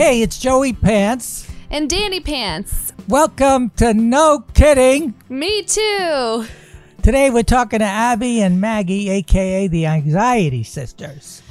[0.00, 1.46] Hey, it's Joey Pants.
[1.70, 2.94] And Danny Pants.
[3.06, 5.12] Welcome to No Kidding.
[5.28, 6.46] Me too.
[7.02, 11.42] Today we're talking to Abby and Maggie, aka the Anxiety Sisters.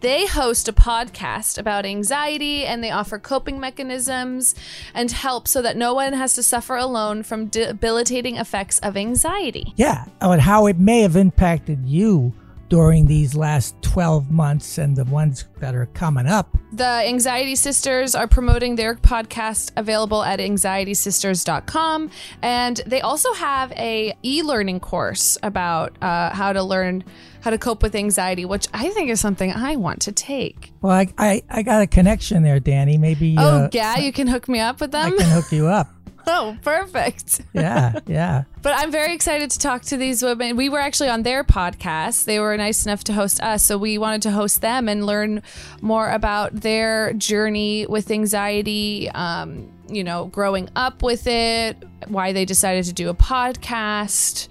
[0.00, 4.54] They host a podcast about anxiety and they offer coping mechanisms
[4.94, 9.74] and help so that no one has to suffer alone from debilitating effects of anxiety.
[9.76, 12.32] Yeah, and how it may have impacted you
[12.68, 16.56] during these last 12 months and the ones that are coming up.
[16.72, 22.10] The Anxiety Sisters are promoting their podcast available at anxietysisters.com
[22.42, 27.04] and they also have a e-learning course about uh, how to learn
[27.40, 30.72] how to cope with anxiety, which I think is something I want to take.
[30.82, 32.98] Well, I I, I got a connection there, Danny.
[32.98, 35.14] Maybe Oh, uh, yeah, you can hook me up with them.
[35.14, 35.88] I can hook you up.
[36.40, 37.40] Oh, perfect.
[37.54, 38.44] Yeah, yeah.
[38.60, 40.56] but I'm very excited to talk to these women.
[40.56, 42.26] We were actually on their podcast.
[42.26, 43.64] They were nice enough to host us.
[43.64, 45.42] So we wanted to host them and learn
[45.80, 52.44] more about their journey with anxiety, um, you know, growing up with it, why they
[52.44, 54.48] decided to do a podcast.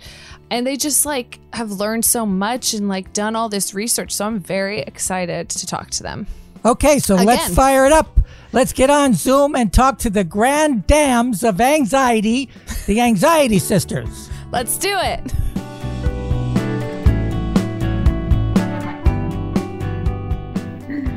[0.49, 4.15] And they just like have learned so much and like done all this research.
[4.15, 6.25] So I'm very excited to talk to them.
[6.67, 7.27] Okay, so Again.
[7.27, 8.19] let's fire it up.
[8.51, 12.49] Let's get on Zoom and talk to the grand dams of anxiety,
[12.87, 14.29] the Anxiety Sisters.
[14.51, 15.31] Let's do it.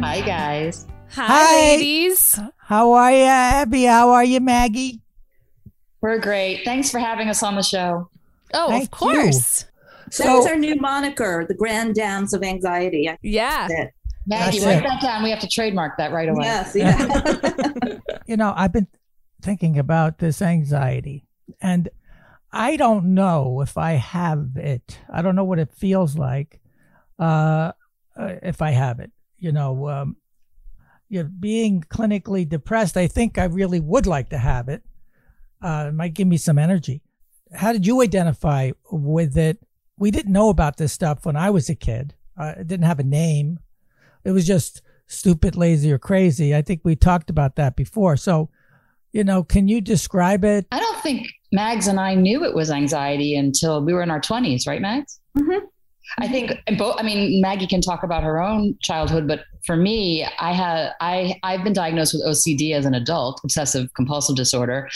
[0.00, 0.86] Hi, guys.
[1.14, 2.38] Hi, Hi, ladies.
[2.58, 3.84] How are you, Abby?
[3.86, 5.00] How are you, Maggie?
[6.00, 6.64] We're great.
[6.64, 8.08] Thanks for having us on the show.
[8.54, 9.64] Oh, Thank of course.
[9.64, 9.66] You.
[10.12, 13.10] So, That's our new moniker, the Grand Dams of Anxiety.
[13.22, 13.66] Yeah.
[14.30, 15.24] Maggie, write that down.
[15.24, 16.44] We have to trademark that right away.
[16.44, 17.98] Yes, yeah.
[18.26, 18.86] you know, I've been
[19.42, 21.26] thinking about this anxiety,
[21.60, 21.88] and
[22.52, 24.98] I don't know if I have it.
[25.12, 26.60] I don't know what it feels like
[27.18, 27.72] uh,
[28.16, 29.10] uh if I have it.
[29.38, 30.16] You know, um,
[31.08, 34.84] you know, being clinically depressed, I think I really would like to have it.
[35.60, 37.02] Uh, it might give me some energy.
[37.52, 39.58] How did you identify with it?
[39.98, 42.14] We didn't know about this stuff when I was a kid.
[42.38, 43.58] Uh, it didn't have a name.
[44.24, 46.54] It was just stupid, lazy, or crazy.
[46.54, 48.16] I think we talked about that before.
[48.16, 48.48] So,
[49.12, 50.66] you know, can you describe it?
[50.70, 54.20] I don't think Mags and I knew it was anxiety until we were in our
[54.20, 55.20] 20s, right, Mags?
[55.36, 55.66] Mm-hmm.
[56.18, 56.96] I think both.
[56.98, 61.38] I mean, Maggie can talk about her own childhood, but for me, I had I
[61.44, 64.88] I've been diagnosed with OCD as an adult, obsessive compulsive disorder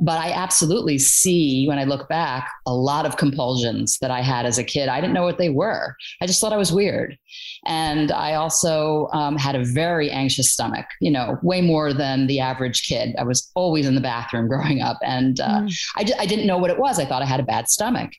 [0.00, 4.46] but I absolutely see when I look back a lot of compulsions that I had
[4.46, 4.88] as a kid.
[4.88, 5.94] I didn't know what they were.
[6.22, 7.18] I just thought I was weird.
[7.66, 12.40] And I also um, had a very anxious stomach, you know, way more than the
[12.40, 13.14] average kid.
[13.18, 14.98] I was always in the bathroom growing up.
[15.02, 15.74] And uh, mm.
[15.96, 16.98] I, I didn't know what it was.
[16.98, 18.10] I thought I had a bad stomach.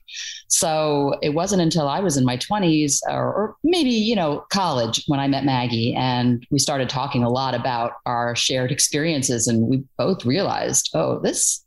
[0.48, 5.02] So it wasn't until I was in my 20s or, or maybe, you know, college
[5.08, 9.48] when I met Maggie and we started talking a lot about our shared experiences.
[9.48, 11.64] And we both realized, oh, this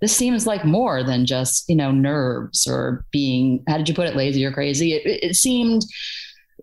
[0.00, 4.06] this seems like more than just you know nerves or being how did you put
[4.06, 4.94] it lazy or crazy?
[4.94, 5.82] It, it, seemed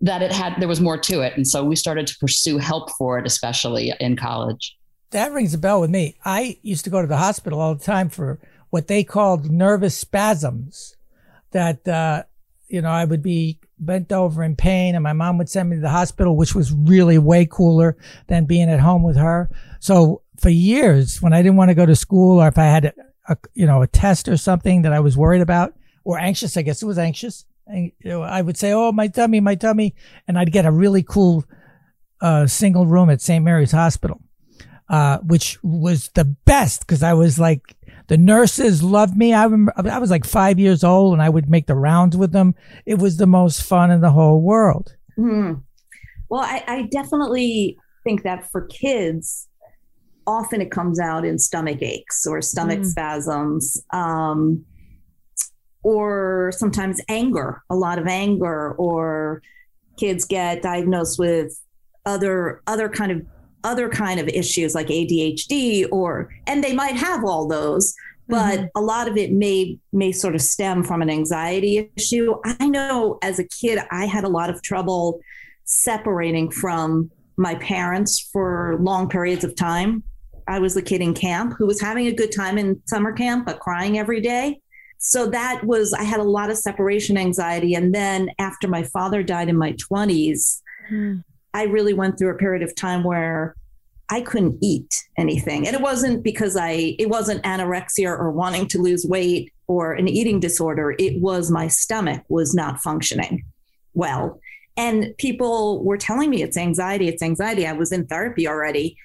[0.00, 1.34] that it had there was more to it.
[1.36, 4.76] And so we started to pursue help for it especially in college.
[5.10, 6.16] That rings a bell with me.
[6.24, 8.38] I used to go to the hospital all the time for
[8.70, 10.96] what they called nervous spasms
[11.52, 12.24] that uh,
[12.68, 15.76] you know i would be bent over in pain and my mom would send me
[15.76, 19.48] to the hospital which was really way cooler than being at home with her.
[19.80, 22.92] So for years when i didn't want to go to school or if i had
[23.28, 26.56] a you know a test or something that I was worried about or anxious.
[26.56, 27.44] I guess it was anxious.
[27.66, 29.94] And, you know, I would say, "Oh, my tummy, my tummy,"
[30.28, 31.44] and I'd get a really cool
[32.20, 33.44] uh, single room at St.
[33.44, 34.20] Mary's Hospital,
[34.88, 37.76] uh, which was the best because I was like
[38.08, 39.34] the nurses loved me.
[39.34, 42.32] I remember I was like five years old and I would make the rounds with
[42.32, 42.54] them.
[42.84, 44.94] It was the most fun in the whole world.
[45.18, 45.62] Mm.
[46.28, 49.48] Well, I, I definitely think that for kids,
[50.26, 52.86] often it comes out in stomach aches or stomach mm.
[52.86, 54.64] spasms um,
[55.82, 59.42] or sometimes anger a lot of anger or
[59.96, 61.60] kids get diagnosed with
[62.04, 63.22] other other kind of
[63.64, 67.94] other kind of issues like ADHD or and they might have all those
[68.28, 68.66] but mm-hmm.
[68.74, 73.18] a lot of it may may sort of stem from an anxiety issue i know
[73.22, 75.20] as a kid i had a lot of trouble
[75.64, 80.02] separating from my parents for long periods of time
[80.48, 83.46] I was the kid in camp who was having a good time in summer camp,
[83.46, 84.60] but crying every day.
[84.98, 87.74] So that was, I had a lot of separation anxiety.
[87.74, 91.22] And then after my father died in my 20s, mm.
[91.52, 93.56] I really went through a period of time where
[94.08, 95.66] I couldn't eat anything.
[95.66, 100.08] And it wasn't because I, it wasn't anorexia or wanting to lose weight or an
[100.08, 100.94] eating disorder.
[100.98, 103.44] It was my stomach was not functioning
[103.94, 104.40] well.
[104.76, 107.66] And people were telling me it's anxiety, it's anxiety.
[107.66, 108.96] I was in therapy already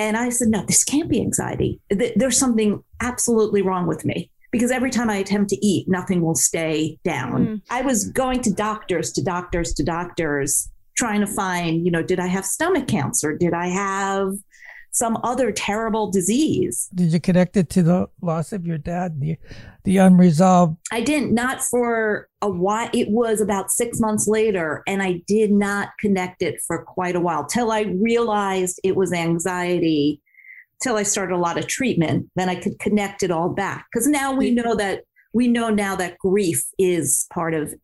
[0.00, 1.78] And I said, no, this can't be anxiety.
[1.90, 6.34] There's something absolutely wrong with me because every time I attempt to eat, nothing will
[6.34, 7.46] stay down.
[7.46, 7.62] Mm.
[7.68, 12.18] I was going to doctors, to doctors, to doctors, trying to find, you know, did
[12.18, 13.36] I have stomach cancer?
[13.36, 14.32] Did I have
[14.90, 16.88] some other terrible disease?
[16.94, 19.36] Did you connect it to the loss of your dad, the,
[19.84, 20.76] the unresolved?
[20.90, 22.90] I didn't, not for a while.
[22.92, 27.20] It was about six months later, and I did not connect it for quite a
[27.20, 30.20] while till I realized it was anxiety
[30.82, 33.86] till I started a lot of treatment, then I could connect it all back.
[33.92, 34.64] Because now we mm.
[34.64, 37.74] know that we know now that grief is part of,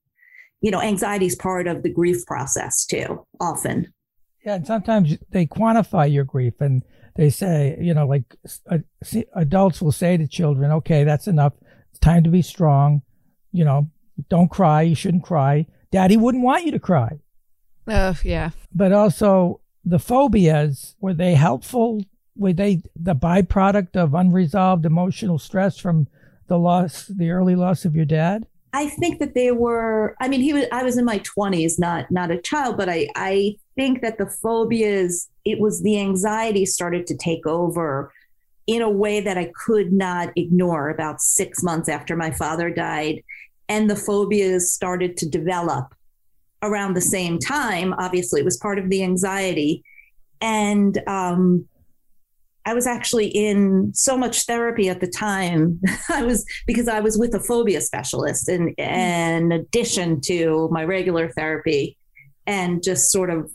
[0.61, 3.93] you know, anxiety is part of the grief process too, often.
[4.45, 6.83] Yeah, and sometimes they quantify your grief and
[7.17, 8.37] they say, you know, like
[8.71, 8.79] uh,
[9.35, 11.55] adults will say to children, okay, that's enough.
[11.91, 13.03] It's time to be strong.
[13.53, 13.91] You know,
[14.29, 14.83] don't cry.
[14.83, 15.67] You shouldn't cry.
[15.91, 17.19] Daddy wouldn't want you to cry.
[17.89, 18.51] Oh, yeah.
[18.75, 22.03] But also the phobias, were they helpful
[22.37, 26.07] were they the byproduct of unresolved emotional stress from
[26.49, 28.47] the loss, the early loss of your dad?
[28.73, 30.15] I think that they were.
[30.21, 30.67] I mean, he was.
[30.71, 34.27] I was in my twenties, not not a child, but I I think that the
[34.27, 35.29] phobias.
[35.45, 38.13] It was the anxiety started to take over
[38.67, 40.91] in a way that I could not ignore.
[40.91, 43.23] About six months after my father died,
[43.69, 45.95] and the phobias started to develop
[46.63, 47.95] around the same time.
[47.99, 49.85] Obviously, it was part of the anxiety,
[50.41, 51.69] and um,
[52.67, 55.81] I was actually in so much therapy at the time.
[56.09, 61.31] I was because I was with a phobia specialist in, in addition to my regular
[61.31, 61.97] therapy
[62.49, 63.51] and just sort of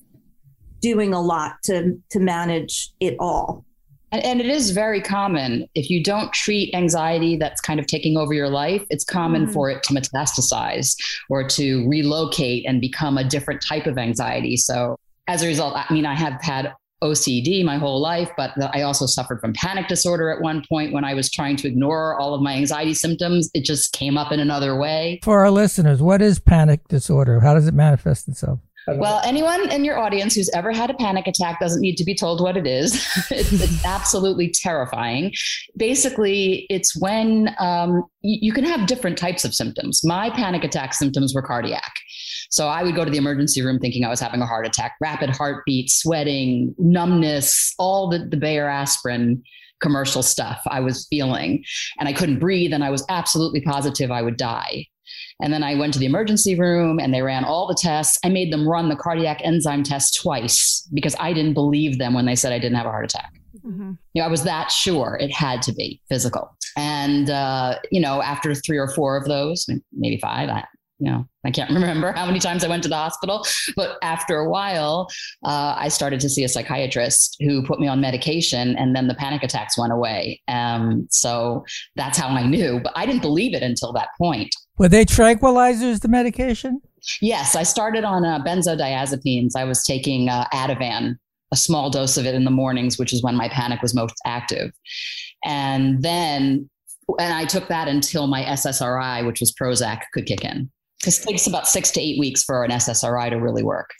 [0.81, 3.65] doing a lot to to manage it all.
[4.11, 8.17] And, and it is very common if you don't treat anxiety that's kind of taking
[8.17, 9.53] over your life, it's common mm.
[9.53, 10.95] for it to metastasize
[11.29, 14.57] or to relocate and become a different type of anxiety.
[14.57, 14.97] So
[15.27, 16.73] as a result, I mean, I have had
[17.03, 21.03] OCD my whole life, but I also suffered from panic disorder at one point when
[21.03, 23.49] I was trying to ignore all of my anxiety symptoms.
[23.53, 25.19] It just came up in another way.
[25.23, 27.39] For our listeners, what is panic disorder?
[27.39, 28.59] How does it manifest itself?
[28.87, 32.15] Well, anyone in your audience who's ever had a panic attack doesn't need to be
[32.15, 32.95] told what it is.
[33.31, 35.31] it's, it's, absolutely terrifying.
[35.77, 40.03] Basically, it's when um, you can have different types of symptoms.
[40.03, 41.93] My panic attack symptoms were cardiac.
[42.49, 44.95] So I would go to the emergency room thinking I was having a heart attack,
[44.99, 49.43] rapid heartbeat, sweating, numbness, all the, the Bayer aspirin
[49.81, 51.63] commercial stuff I was feeling.
[51.99, 54.85] And I couldn't breathe, and I was absolutely positive I would die.
[55.41, 58.17] And then I went to the emergency room and they ran all the tests.
[58.23, 62.25] I made them run the cardiac enzyme test twice because I didn't believe them when
[62.25, 63.31] they said I didn't have a heart attack.
[63.65, 63.91] Mm-hmm.
[64.13, 66.55] You know, I was that sure it had to be physical.
[66.77, 70.65] And, uh, you know, after three or four of those, maybe five, I,
[70.99, 73.45] you know, I can't remember how many times I went to the hospital,
[73.75, 75.07] but after a while,
[75.43, 79.15] uh, I started to see a psychiatrist who put me on medication, and then the
[79.15, 80.41] panic attacks went away.
[80.47, 81.65] Um, so
[81.95, 84.53] that's how I knew, but I didn't believe it until that point.
[84.81, 86.81] Were they tranquilizers, the medication?
[87.21, 89.51] Yes, I started on uh, benzodiazepines.
[89.55, 91.17] I was taking uh, Ativan,
[91.51, 94.15] a small dose of it in the mornings, which is when my panic was most
[94.25, 94.71] active.
[95.45, 96.67] And then,
[97.19, 100.71] and I took that until my SSRI, which was Prozac, could kick in.
[100.99, 103.91] Because It takes about six to eight weeks for an SSRI to really work.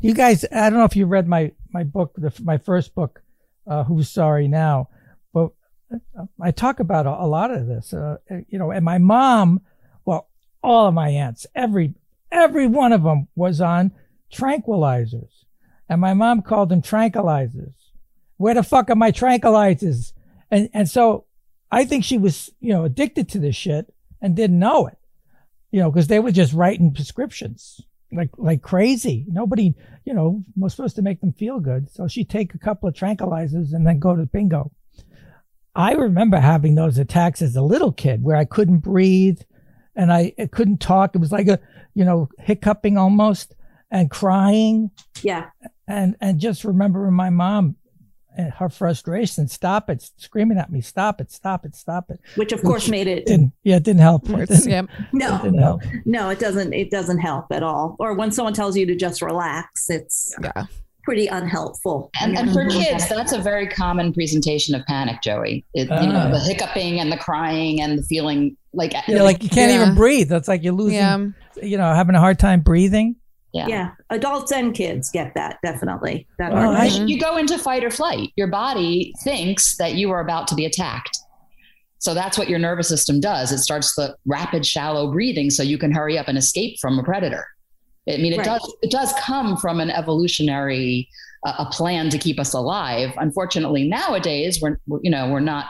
[0.00, 3.20] You guys, I don't know if you read my my book, the, my first book,
[3.66, 4.88] uh, "Who's Sorry Now,"
[5.34, 5.50] but
[5.92, 7.92] uh, I talk about a, a lot of this.
[7.92, 8.16] Uh,
[8.48, 9.60] you know, and my mom,
[10.62, 11.94] all of my aunts, every
[12.30, 13.92] every one of them was on
[14.32, 15.44] tranquilizers,
[15.88, 17.74] and my mom called them tranquilizers.
[18.36, 20.12] Where the fuck are my tranquilizers?
[20.50, 21.26] And and so
[21.70, 24.98] I think she was, you know, addicted to this shit and didn't know it
[25.70, 27.80] you know, because they were just writing prescriptions
[28.12, 29.24] like like crazy.
[29.28, 29.74] Nobody,
[30.04, 31.90] you know, was supposed to make them feel good.
[31.90, 34.72] So she'd take a couple of tranquilizers and then go to bingo.
[35.74, 39.40] I remember having those attacks as a little kid where I couldn't breathe
[39.96, 41.14] and I, I couldn't talk.
[41.14, 41.58] It was like a,
[41.94, 43.54] you know, hiccuping almost
[43.90, 44.90] and crying.
[45.22, 45.50] Yeah.
[45.88, 47.76] And and just remembering my mom
[48.36, 52.20] and her frustration, stop it, screaming at me, stop it, stop it, stop it.
[52.36, 53.26] Which of course made it.
[53.26, 54.28] Didn't, yeah, it didn't help.
[54.30, 54.82] It didn't, yeah.
[55.12, 55.82] No, it didn't help.
[56.04, 56.72] no, it doesn't.
[56.72, 57.96] It doesn't help at all.
[57.98, 60.66] Or when someone tells you to just relax, it's yeah.
[61.10, 62.08] Pretty unhelpful.
[62.20, 65.64] And, and for kids, that's a very common presentation of panic, Joey.
[65.74, 66.44] It, uh, you know, the ah.
[66.44, 69.82] hiccuping and the crying and the feeling like yeah, like you can't yeah.
[69.82, 70.28] even breathe.
[70.28, 70.98] That's like you're losing.
[70.98, 71.26] Yeah.
[71.60, 73.16] You know, having a hard time breathing.
[73.52, 73.66] Yeah.
[73.66, 73.90] yeah.
[74.10, 76.28] Adults and kids get that definitely.
[76.38, 78.30] That well, I, you go into fight or flight.
[78.36, 81.18] Your body thinks that you are about to be attacked.
[81.98, 83.50] So that's what your nervous system does.
[83.50, 87.02] It starts the rapid shallow breathing so you can hurry up and escape from a
[87.02, 87.48] predator.
[88.08, 88.46] I mean, it right.
[88.46, 91.08] does it does come from an evolutionary
[91.44, 93.12] a, a plan to keep us alive.
[93.16, 95.66] Unfortunately, nowadays we're, we're you know we're not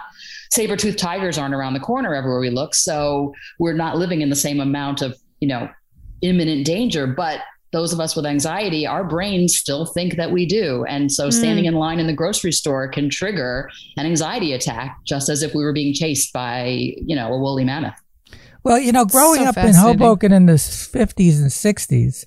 [0.51, 4.37] saber-toothed tigers aren't around the corner everywhere we look, so we're not living in the
[4.37, 5.69] same amount of you know
[6.23, 7.07] imminent danger.
[7.07, 7.41] But
[7.73, 10.85] those of us with anxiety, our brains still think that we do.
[10.89, 11.69] And so standing mm.
[11.69, 15.63] in line in the grocery store can trigger an anxiety attack, just as if we
[15.63, 17.95] were being chased by, you know, a woolly mammoth.
[18.63, 22.27] Well, you know, growing so up in Hoboken in the 50s and 60s,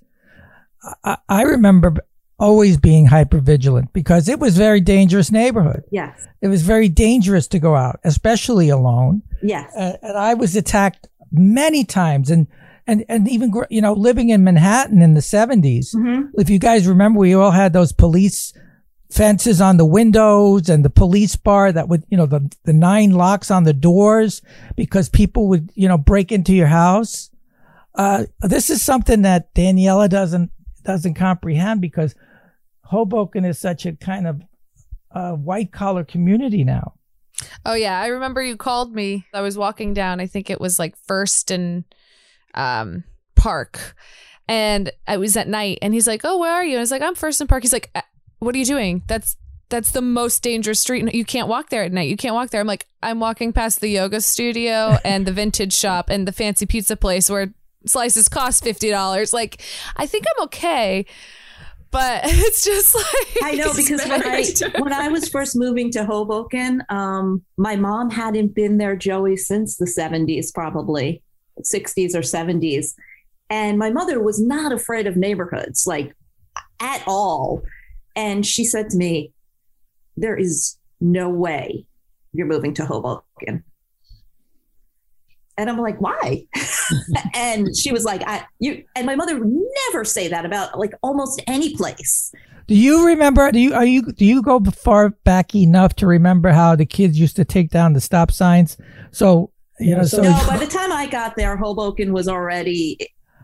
[1.03, 1.95] I, I remember
[2.39, 5.83] always being hyper vigilant because it was very dangerous neighborhood.
[5.91, 6.27] Yes.
[6.41, 9.21] It was very dangerous to go out, especially alone.
[9.41, 9.73] Yes.
[9.75, 12.47] Uh, and I was attacked many times and
[12.85, 15.95] and and even you know living in Manhattan in the 70s.
[15.95, 16.39] Mm-hmm.
[16.39, 18.53] If you guys remember we all had those police
[19.13, 23.11] fences on the windows and the police bar that would, you know, the, the nine
[23.11, 24.41] locks on the doors
[24.75, 27.29] because people would, you know, break into your house.
[27.93, 30.49] Uh, this is something that Daniela doesn't,
[30.83, 32.15] doesn't comprehend because
[32.85, 34.41] Hoboken is such a kind of
[35.11, 36.93] uh, white collar community now.
[37.65, 39.25] Oh yeah, I remember you called me.
[39.31, 40.19] I was walking down.
[40.19, 41.83] I think it was like First and
[42.55, 43.03] um,
[43.35, 43.95] Park,
[44.47, 45.79] and I was at night.
[45.81, 47.63] And he's like, "Oh, where are you?" And I was like, "I'm First and Park."
[47.63, 47.91] He's like,
[48.43, 49.03] what are you doing?
[49.07, 49.37] That's
[49.69, 51.13] that's the most dangerous street.
[51.13, 52.09] You can't walk there at night.
[52.09, 52.61] You can't walk there.
[52.61, 56.65] I'm like, I'm walking past the yoga studio and the vintage shop and the fancy
[56.65, 57.53] pizza place where
[57.85, 59.33] slices cost fifty dollars.
[59.33, 59.61] Like,
[59.95, 61.05] I think I'm okay.
[61.93, 64.45] But it's just like I know because when I
[64.79, 69.77] when I was first moving to Hoboken, um, my mom hadn't been there, Joey, since
[69.77, 71.21] the 70s, probably
[71.61, 72.93] 60s or 70s.
[73.49, 76.15] And my mother was not afraid of neighborhoods, like
[76.79, 77.61] at all.
[78.15, 79.31] And she said to me,
[80.17, 81.85] There is no way
[82.33, 83.63] you're moving to Hoboken.
[85.55, 86.45] And I'm like, why?
[87.35, 90.93] and she was like, I you and my mother would never say that about like
[91.03, 92.33] almost any place.
[92.67, 96.49] Do you remember do you are you do you go far back enough to remember
[96.49, 98.77] how the kids used to take down the stop signs?
[99.11, 102.97] So you know, so no, by the time I got there, Hoboken was already,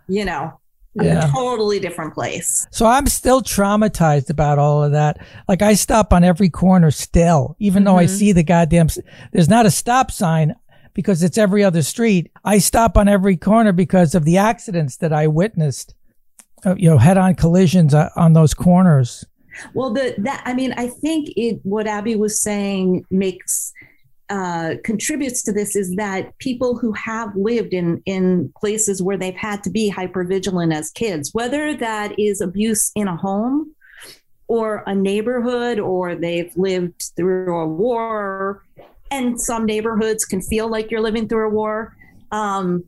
[0.07, 0.59] you know,
[0.95, 1.27] yeah.
[1.27, 2.67] a totally different place.
[2.71, 5.19] So I'm still traumatized about all of that.
[5.47, 7.85] Like I stop on every corner still, even mm-hmm.
[7.85, 8.15] though I mm-hmm.
[8.15, 8.87] see the goddamn,
[9.31, 10.55] there's not a stop sign
[10.93, 12.31] because it's every other street.
[12.43, 15.95] I stop on every corner because of the accidents that I witnessed,
[16.65, 19.25] uh, you know, head on collisions uh, on those corners.
[19.73, 23.73] Well, the, that, I mean, I think it, what Abby was saying makes,
[24.29, 29.35] uh, contributes to this is that people who have lived in in places where they've
[29.35, 33.73] had to be hyper vigilant as kids, whether that is abuse in a home
[34.47, 38.63] or a neighborhood, or they've lived through a war,
[39.11, 41.95] and some neighborhoods can feel like you're living through a war.
[42.31, 42.83] Um,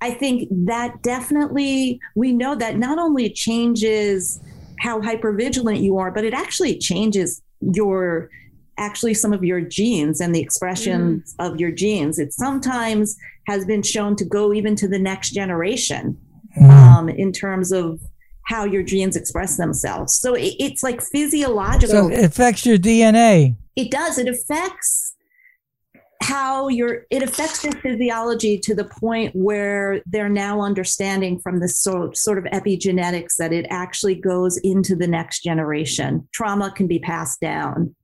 [0.00, 4.40] I think that definitely we know that not only changes
[4.80, 8.30] how hyper vigilant you are, but it actually changes your
[8.78, 11.46] actually some of your genes and the expressions mm.
[11.46, 12.18] of your genes.
[12.18, 13.16] It sometimes
[13.46, 16.16] has been shown to go even to the next generation
[16.58, 16.70] mm.
[16.70, 18.00] um, in terms of
[18.46, 20.16] how your genes express themselves.
[20.16, 22.08] So it, it's like physiological.
[22.08, 23.56] So it affects your DNA.
[23.76, 24.18] It does.
[24.18, 25.14] It affects
[26.22, 31.68] how your it affects your physiology to the point where they're now understanding from the
[31.68, 36.98] sort, sort of epigenetics that it actually goes into the next generation trauma can be
[36.98, 37.94] passed down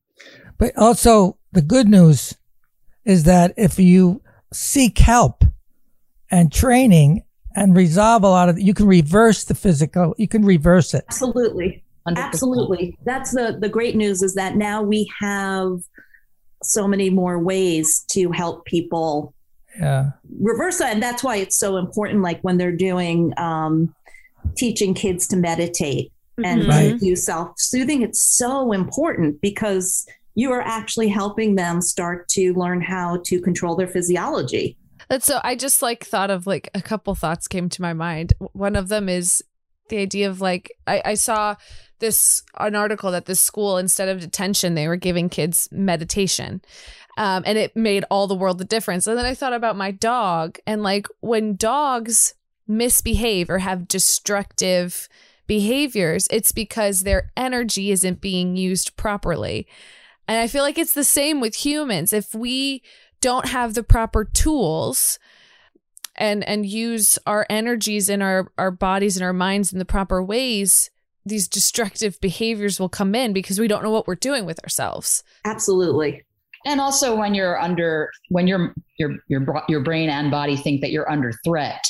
[0.58, 2.34] but also, the good news
[3.04, 5.44] is that if you seek help
[6.30, 7.22] and training
[7.54, 10.14] and resolve a lot of, you can reverse the physical.
[10.18, 11.04] You can reverse it.
[11.08, 12.16] Absolutely, 100%.
[12.18, 12.98] absolutely.
[13.04, 15.80] That's the the great news is that now we have
[16.62, 19.34] so many more ways to help people
[19.78, 20.10] yeah.
[20.40, 22.22] reverse that, and that's why it's so important.
[22.22, 23.94] Like when they're doing um,
[24.56, 26.70] teaching kids to meditate and mm-hmm.
[26.70, 27.00] right.
[27.00, 32.80] do self soothing, it's so important because you are actually helping them start to learn
[32.80, 34.76] how to control their physiology.
[35.08, 38.32] That's so I just like thought of like a couple thoughts came to my mind.
[38.52, 39.42] One of them is
[39.88, 41.56] the idea of like I, I saw
[41.98, 46.60] this an article that this school instead of detention they were giving kids meditation
[47.16, 49.90] um, and it made all the world the difference and then i thought about my
[49.90, 52.34] dog and like when dogs
[52.66, 55.08] misbehave or have destructive
[55.46, 59.66] behaviors it's because their energy isn't being used properly
[60.28, 62.12] and I feel like it's the same with humans.
[62.12, 62.82] If we
[63.20, 65.18] don't have the proper tools
[66.16, 70.22] and and use our energies in our our bodies and our minds in the proper
[70.22, 70.90] ways,
[71.26, 75.24] these destructive behaviors will come in because we don't know what we're doing with ourselves.
[75.44, 76.22] Absolutely.
[76.66, 80.90] And also when you're under when your your your your brain and body think that
[80.90, 81.84] you're under threat,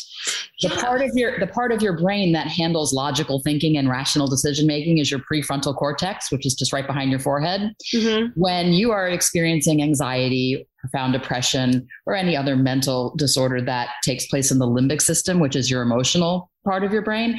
[0.60, 4.28] the part of your the part of your brain that handles logical thinking and rational
[4.28, 8.28] decision making is your prefrontal cortex which is just right behind your forehead mm-hmm.
[8.40, 14.50] when you are experiencing anxiety profound depression or any other mental disorder that takes place
[14.50, 17.38] in the limbic system which is your emotional part of your brain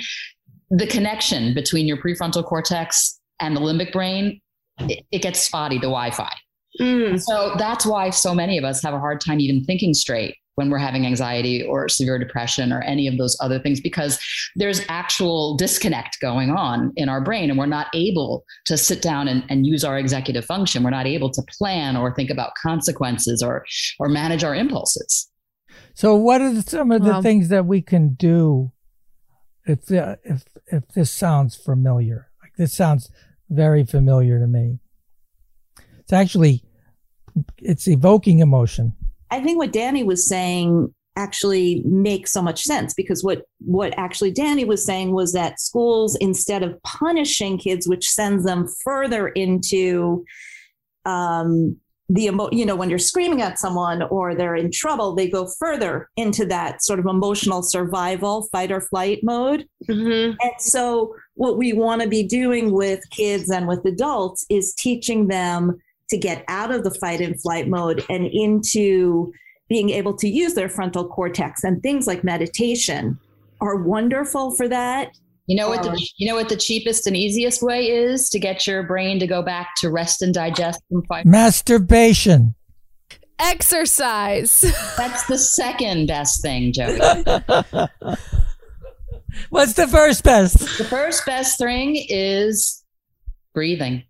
[0.70, 4.42] the connection between your prefrontal cortex and the limbic brain
[4.80, 6.32] it, it gets spotty the wi-fi
[6.82, 7.20] mm.
[7.22, 10.70] so that's why so many of us have a hard time even thinking straight when
[10.70, 14.20] we're having anxiety or severe depression or any of those other things because
[14.56, 19.28] there's actual disconnect going on in our brain and we're not able to sit down
[19.28, 20.84] and, and use our executive function.
[20.84, 23.66] We're not able to plan or think about consequences or
[24.00, 25.30] or manage our impulses.
[25.94, 28.72] So what are some of the well, things that we can do
[29.66, 32.30] if the, if if this sounds familiar?
[32.42, 33.12] Like this sounds
[33.50, 34.80] very familiar to me.
[36.00, 36.64] It's actually
[37.58, 38.96] it's evoking emotion
[39.32, 44.32] I think what Danny was saying actually makes so much sense because what what actually
[44.32, 50.26] Danny was saying was that schools instead of punishing kids which sends them further into
[51.06, 51.78] um
[52.10, 55.48] the emo- you know when you're screaming at someone or they're in trouble they go
[55.58, 60.36] further into that sort of emotional survival fight or flight mode mm-hmm.
[60.40, 65.28] and so what we want to be doing with kids and with adults is teaching
[65.28, 65.78] them
[66.10, 69.32] to get out of the fight and flight mode and into
[69.70, 73.18] being able to use their frontal cortex and things like meditation
[73.62, 75.12] are wonderful for that.
[75.48, 78.40] You know what the um, you know what the cheapest and easiest way is to
[78.40, 81.26] get your brain to go back to rest and digest and fight.
[81.26, 82.56] Masturbation.
[83.38, 84.62] Exercise.
[84.98, 86.98] That's the second best thing, Joey.
[89.50, 90.78] What's the first best?
[90.78, 92.84] The first best thing is
[93.54, 94.04] breathing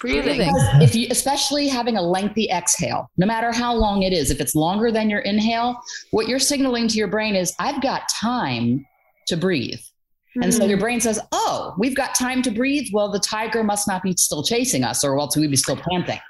[0.00, 0.38] breathing.
[0.38, 4.40] Because if you, especially having a lengthy exhale, no matter how long it is, if
[4.40, 5.78] it's longer than your inhale,
[6.10, 8.84] what you're signaling to your brain is, I've got time
[9.28, 9.78] to breathe.
[9.78, 10.42] Mm-hmm.
[10.42, 10.82] And so your hmm.
[10.82, 12.86] brain says, Oh, we've got time to breathe.
[12.92, 16.20] Well, the tiger must not be still chasing us, or else we'd be still panting.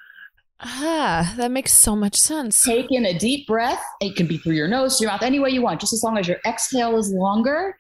[0.63, 2.63] Ah, that makes so much sense.
[2.63, 3.83] Take in a deep breath.
[4.01, 6.19] It can be through your nose, your mouth, any way you want, just as long
[6.19, 7.77] as your exhale is longer.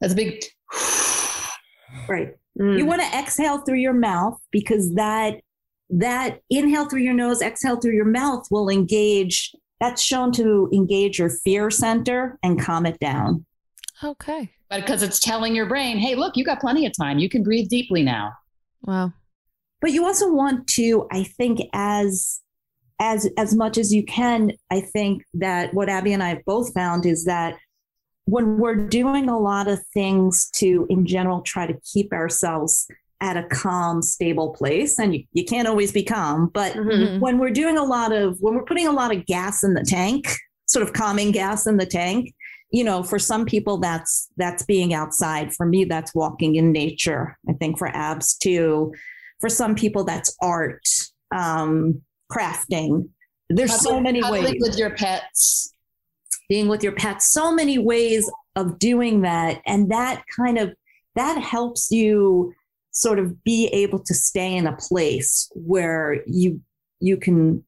[0.00, 0.42] That's a big.
[2.08, 2.34] Right.
[2.58, 2.78] Mm.
[2.78, 5.40] You want to exhale through your mouth because that
[5.90, 9.54] that inhale through your nose, exhale through your mouth will engage.
[9.80, 13.46] That's shown to engage your fear center and calm it down.
[14.02, 14.50] Okay.
[14.68, 17.18] But because it's telling your brain, hey, look, you got plenty of time.
[17.18, 18.32] You can breathe deeply now.
[18.82, 19.12] Wow.
[19.80, 22.40] But you also want to, I think, as
[23.00, 26.74] as as much as you can, I think that what Abby and I have both
[26.74, 27.56] found is that
[28.28, 32.86] when we're doing a lot of things to, in general, try to keep ourselves
[33.22, 37.18] at a calm, stable place, and you, you can't always be calm, but mm-hmm.
[37.20, 39.82] when we're doing a lot of, when we're putting a lot of gas in the
[39.82, 40.28] tank,
[40.66, 42.34] sort of calming gas in the tank,
[42.70, 45.54] you know, for some people that's that's being outside.
[45.54, 47.36] For me, that's walking in nature.
[47.48, 48.92] I think for abs too.
[49.40, 50.86] For some people, that's art,
[51.34, 53.08] um, crafting.
[53.48, 55.72] There's so many ways with your pets
[56.48, 59.60] being with your pets, so many ways of doing that.
[59.66, 60.74] And that kind of
[61.14, 62.54] that helps you
[62.90, 66.60] sort of be able to stay in a place where you
[67.00, 67.64] you can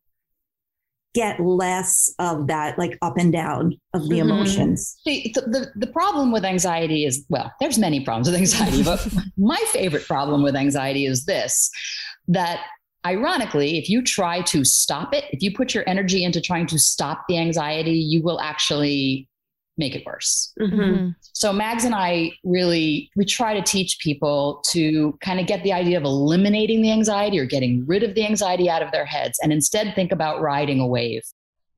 [1.15, 4.31] get less of that like up and down of the mm-hmm.
[4.31, 4.97] emotions.
[5.05, 9.07] See, the, the, the problem with anxiety is well, there's many problems with anxiety, but
[9.37, 11.71] my favorite problem with anxiety is this
[12.29, 12.65] that
[13.07, 16.79] Ironically, if you try to stop it, if you put your energy into trying to
[16.79, 19.29] stop the anxiety, you will actually
[19.79, 20.53] make it worse.
[20.61, 20.81] Mm-hmm.
[20.81, 21.09] mm-hmm.
[21.33, 25.73] So Mags and I really we try to teach people to kind of get the
[25.73, 29.39] idea of eliminating the anxiety or getting rid of the anxiety out of their heads
[29.43, 31.23] and instead think about riding a wave.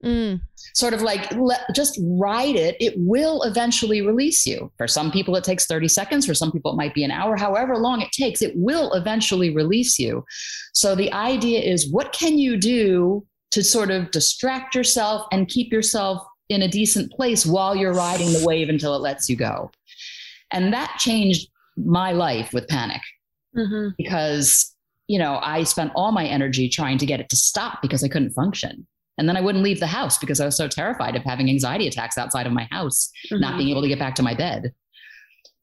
[0.04, 0.40] Mm.
[0.74, 2.76] Sort of like let, just ride it.
[2.80, 4.72] It will eventually release you.
[4.78, 6.26] For some people, it takes 30 seconds.
[6.26, 7.36] For some people, it might be an hour.
[7.36, 10.24] However long it takes, it will eventually release you.
[10.72, 15.72] So the idea is what can you do to sort of distract yourself and keep
[15.72, 19.70] yourself in a decent place while you're riding the wave until it lets you go?
[20.50, 23.00] And that changed my life with panic
[23.56, 23.90] mm-hmm.
[23.96, 24.74] because,
[25.06, 28.08] you know, I spent all my energy trying to get it to stop because I
[28.08, 28.86] couldn't function.
[29.18, 31.87] And then I wouldn't leave the house because I was so terrified of having anxiety
[31.87, 33.40] attacks outside of my house, mm-hmm.
[33.40, 34.72] not being able to get back to my bed.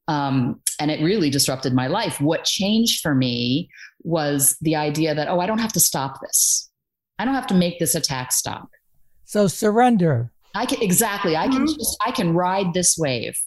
[0.07, 2.19] Um, and it really disrupted my life.
[2.19, 3.69] What changed for me
[4.01, 6.69] was the idea that, oh, I don't have to stop this.
[7.19, 8.69] I don't have to make this attack stop.
[9.25, 10.31] So surrender.
[10.55, 11.35] I can exactly.
[11.35, 11.77] I can mm-hmm.
[11.77, 13.37] just I can ride this wave.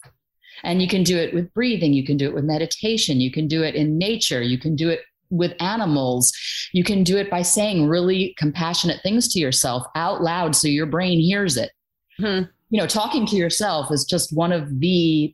[0.63, 3.47] And you can do it with breathing, you can do it with meditation, you can
[3.47, 5.01] do it in nature, you can do it
[5.33, 6.31] with animals.
[6.71, 10.85] You can do it by saying really compassionate things to yourself out loud so your
[10.85, 11.71] brain hears it.
[12.19, 12.41] Hmm.
[12.69, 15.33] you know, talking to yourself is just one of the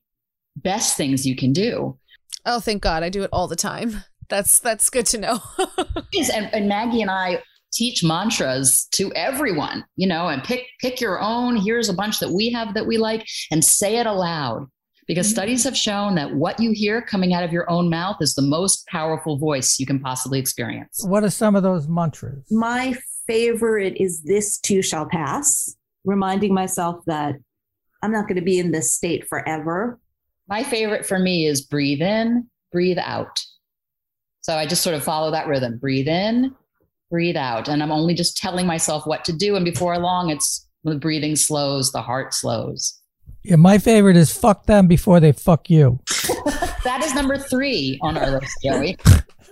[0.55, 1.97] best things you can do.
[2.45, 3.03] Oh, thank God.
[3.03, 4.03] I do it all the time.
[4.29, 5.39] That's that's good to know.
[5.97, 7.41] and, and Maggie and I
[7.73, 11.57] teach mantras to everyone, you know, and pick pick your own.
[11.57, 14.67] Here's a bunch that we have that we like and say it aloud.
[15.09, 15.33] Because mm-hmm.
[15.33, 18.43] studies have shown that what you hear coming out of your own mouth is the
[18.43, 21.03] most powerful voice you can possibly experience.
[21.03, 22.45] What are some of those mantras?
[22.51, 22.93] My
[23.25, 27.35] favorite is this too shall pass, reminding myself that
[28.03, 29.99] I'm not going to be in this state forever.
[30.47, 33.39] My favorite for me is breathe in, breathe out.
[34.41, 36.53] So I just sort of follow that rhythm breathe in,
[37.09, 37.67] breathe out.
[37.67, 39.55] And I'm only just telling myself what to do.
[39.55, 42.98] And before long, it's the breathing slows, the heart slows.
[43.49, 45.99] Yeah, my favorite is fuck them before they fuck you.
[46.83, 48.95] that is number three on our list, Joey.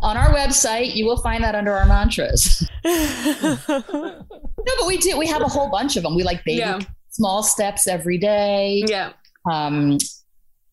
[0.00, 2.66] on our website, you will find that under our mantras.
[2.86, 5.18] no, but we do.
[5.18, 6.16] We have a whole bunch of them.
[6.16, 6.80] We like baby yeah.
[7.10, 8.82] small steps every day.
[8.86, 9.12] Yeah.
[9.50, 9.98] Um,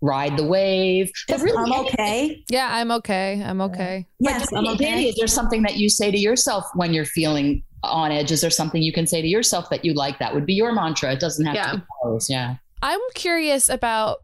[0.02, 1.12] ride the wave.
[1.28, 2.42] But really, I'm okay.
[2.50, 3.44] Yeah, I'm okay.
[3.46, 4.08] I'm okay.
[4.22, 5.10] Yes, but I'm okay.
[5.10, 8.32] Is there something that you say to yourself when you're feeling on edge?
[8.32, 10.20] Is there something you can say to yourself that you like?
[10.20, 11.14] That would be your mantra.
[11.14, 11.72] It doesn't have yeah.
[11.72, 12.30] to be yours.
[12.30, 12.56] Yeah.
[12.82, 14.20] I'm curious about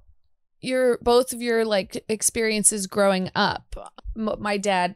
[0.62, 3.76] your both of your like experiences growing up.
[4.16, 4.96] My dad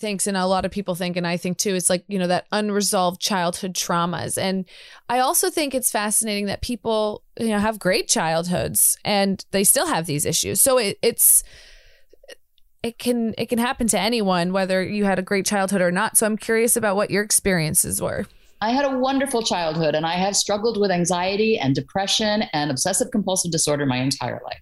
[0.00, 2.26] thinks and a lot of people think and I think too it's like you know
[2.26, 4.64] that unresolved childhood traumas and
[5.10, 9.86] I also think it's fascinating that people you know have great childhoods and they still
[9.86, 11.44] have these issues so it, it's
[12.82, 16.16] it can it can happen to anyone whether you had a great childhood or not
[16.16, 18.26] so I'm curious about what your experiences were
[18.62, 23.10] I had a wonderful childhood and I have struggled with anxiety and depression and obsessive
[23.10, 24.60] compulsive disorder my entire life.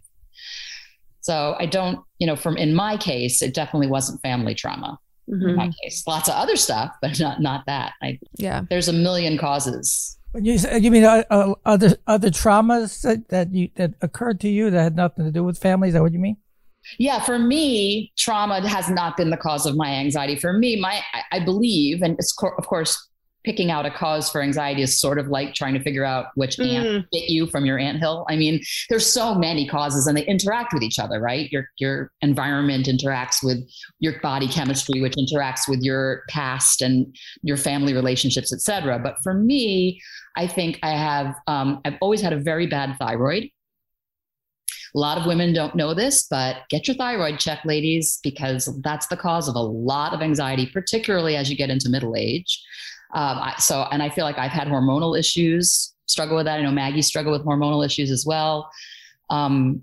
[1.20, 5.48] So I don't, you know, from in my case, it definitely wasn't family trauma mm-hmm.
[5.48, 6.04] in my case.
[6.06, 7.94] Lots of other stuff, but not not that.
[8.02, 10.16] I, yeah, there's a million causes.
[10.34, 14.70] You you mean uh, uh, other other traumas that, that you that occurred to you
[14.70, 15.88] that had nothing to do with family?
[15.88, 16.36] Is that what you mean?
[16.98, 20.36] Yeah, for me, trauma has not been the cause of my anxiety.
[20.36, 21.00] For me, my
[21.32, 23.08] I believe, and it's of course
[23.44, 26.56] picking out a cause for anxiety is sort of like trying to figure out which
[26.56, 26.66] mm.
[26.66, 28.26] ant bit you from your ant hill.
[28.28, 31.50] I mean, there's so many causes and they interact with each other, right?
[31.50, 33.66] Your your environment interacts with
[34.00, 38.98] your body chemistry, which interacts with your past and your family relationships, etc.
[38.98, 40.00] But for me,
[40.36, 43.50] I think I have um, I've always had a very bad thyroid.
[44.98, 49.06] A lot of women don't know this, but get your thyroid checked, ladies, because that's
[49.06, 52.60] the cause of a lot of anxiety, particularly as you get into middle age.
[53.14, 56.58] Um, so, and I feel like I've had hormonal issues, struggle with that.
[56.58, 58.68] I know Maggie struggled with hormonal issues as well.
[59.30, 59.82] Um,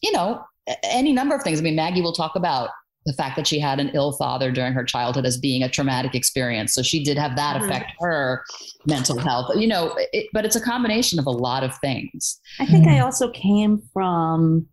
[0.00, 0.44] you know,
[0.84, 1.58] any number of things.
[1.58, 2.70] I mean, Maggie will talk about
[3.06, 6.14] the fact that she had an ill father during her childhood as being a traumatic
[6.14, 6.72] experience.
[6.74, 7.64] So she did have that mm-hmm.
[7.66, 8.44] affect her
[8.86, 12.40] mental health, you know, it, but it's a combination of a lot of things.
[12.58, 14.66] I think I also came from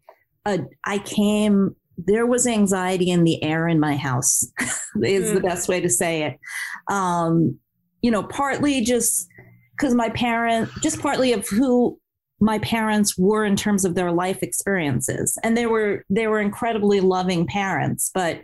[0.45, 4.43] a, I came there was anxiety in the air in my house
[5.03, 5.33] is mm.
[5.35, 6.39] the best way to say it
[6.89, 7.59] um,
[8.01, 9.27] you know, partly just
[9.71, 11.99] because my parent, just partly of who
[12.41, 15.37] my parents were in terms of their life experiences.
[15.43, 18.41] And they were they were incredibly loving parents, but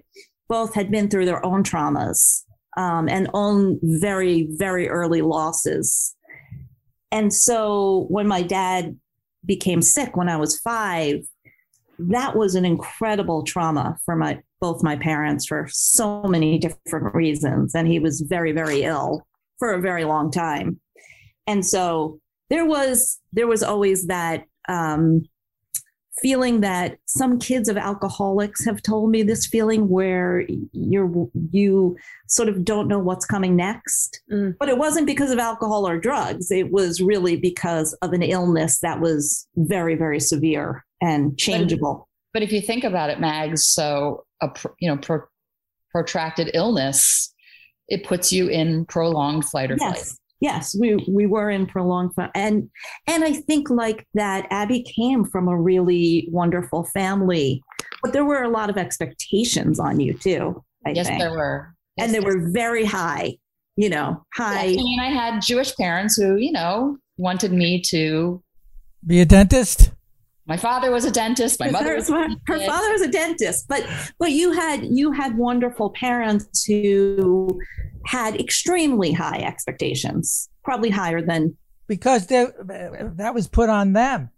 [0.48, 2.44] both had been through their own traumas
[2.78, 6.16] um, and own very, very early losses.
[7.12, 8.98] And so when my dad
[9.46, 11.26] became sick when I was five,
[12.00, 17.76] that was an incredible trauma for my both my parents for so many different reasons.
[17.76, 19.26] And he was very, very ill
[19.60, 20.80] for a very long time.
[21.48, 25.24] And so there was there was always that um,
[26.22, 31.96] feeling that some kids of alcoholics have told me this feeling where you're you
[32.28, 34.54] sort of don't know what's coming next mm.
[34.60, 38.80] but it wasn't because of alcohol or drugs it was really because of an illness
[38.80, 43.68] that was very very severe and changeable but, but if you think about it mags
[43.68, 45.20] so a you know pro,
[45.92, 47.34] protracted illness
[47.88, 49.94] it puts you in prolonged flight or yes.
[49.94, 50.20] flight.
[50.40, 52.70] Yes, we we were in prolonged flight, and
[53.08, 54.46] and I think like that.
[54.52, 57.64] Abby came from a really wonderful family,
[58.04, 60.64] but there were a lot of expectations on you too.
[60.86, 61.20] I yes, think.
[61.20, 63.38] there were, yes, and they were very high.
[63.78, 64.66] You know, high.
[64.66, 68.44] Yes, I mean, I had Jewish parents who you know wanted me to
[69.06, 69.92] be a dentist
[70.48, 73.86] my father was a dentist my mother was her father was a dentist but
[74.18, 77.60] but you had you had wonderful parents who
[78.08, 81.56] had extremely high expectations probably higher than
[81.88, 84.30] because that was put on them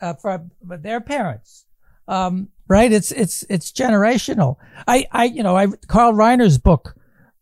[0.00, 1.66] uh, for their parents.
[2.08, 2.92] Um, right?
[2.92, 4.56] It's it's it's generational.
[4.86, 6.94] I i you know i carl reiner's book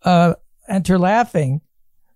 [0.03, 0.35] uh,
[0.69, 1.61] enter laughing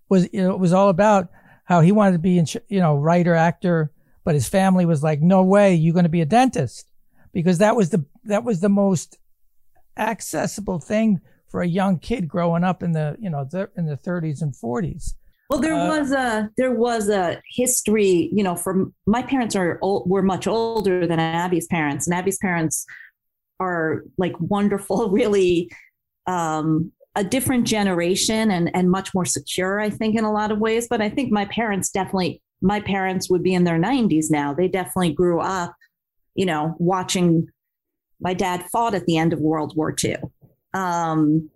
[0.09, 1.29] was you know it was all about
[1.69, 3.91] how he wanted to be, you know, writer, actor,
[4.23, 6.87] but his family was like, no way, you're going to be a dentist.
[7.31, 9.19] Because that was the, that was the most
[9.95, 13.97] accessible thing for a young kid growing up in the, you know, the, in the
[13.97, 15.13] 30s and 40s.
[15.49, 18.55] Well, there uh, was a there was a history, you know.
[18.55, 22.85] From my parents are old, were much older than Abby's parents, and Abby's parents
[23.59, 25.71] are like wonderful, really
[26.27, 30.59] um, a different generation and and much more secure, I think, in a lot of
[30.59, 30.87] ways.
[30.87, 34.53] But I think my parents definitely, my parents would be in their 90s now.
[34.53, 35.73] They definitely grew up,
[36.35, 37.47] you know, watching.
[38.21, 40.17] My dad fought at the end of World War II,
[40.73, 41.49] um,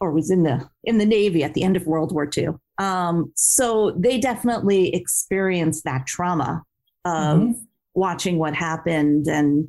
[0.00, 2.48] or was in the in the Navy at the end of World War II.
[2.78, 6.62] Um, so they definitely experienced that trauma
[7.04, 7.52] of mm-hmm.
[7.94, 9.68] watching what happened and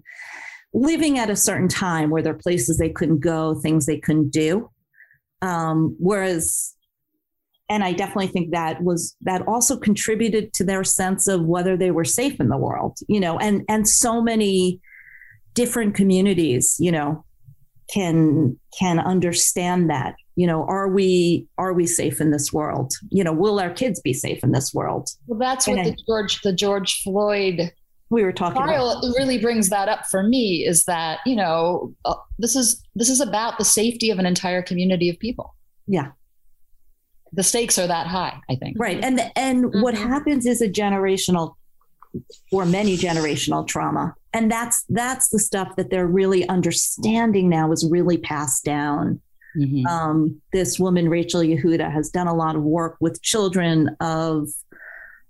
[0.73, 4.29] living at a certain time where there are places they couldn't go, things they couldn't
[4.29, 4.69] do.
[5.41, 6.75] Um, whereas,
[7.67, 11.91] and I definitely think that was that also contributed to their sense of whether they
[11.91, 14.79] were safe in the world, you know, and and so many
[15.53, 17.25] different communities, you know,
[17.91, 22.93] can can understand that you know are we are we safe in this world?
[23.09, 25.09] You know will our kids be safe in this world?
[25.27, 27.71] Well that's and what the george the george floyd
[28.09, 29.15] we were talking trial about.
[29.17, 33.21] really brings that up for me is that you know uh, this is this is
[33.21, 35.55] about the safety of an entire community of people.
[35.87, 36.11] Yeah.
[37.33, 38.77] The stakes are that high i think.
[38.79, 39.03] Right.
[39.03, 39.81] And and mm-hmm.
[39.81, 41.55] what happens is a generational
[42.51, 47.87] or many generational trauma and that's that's the stuff that they're really understanding now is
[47.89, 49.21] really passed down.
[49.57, 49.85] Mm-hmm.
[49.85, 54.47] um, this woman rachel yehuda has done a lot of work with children of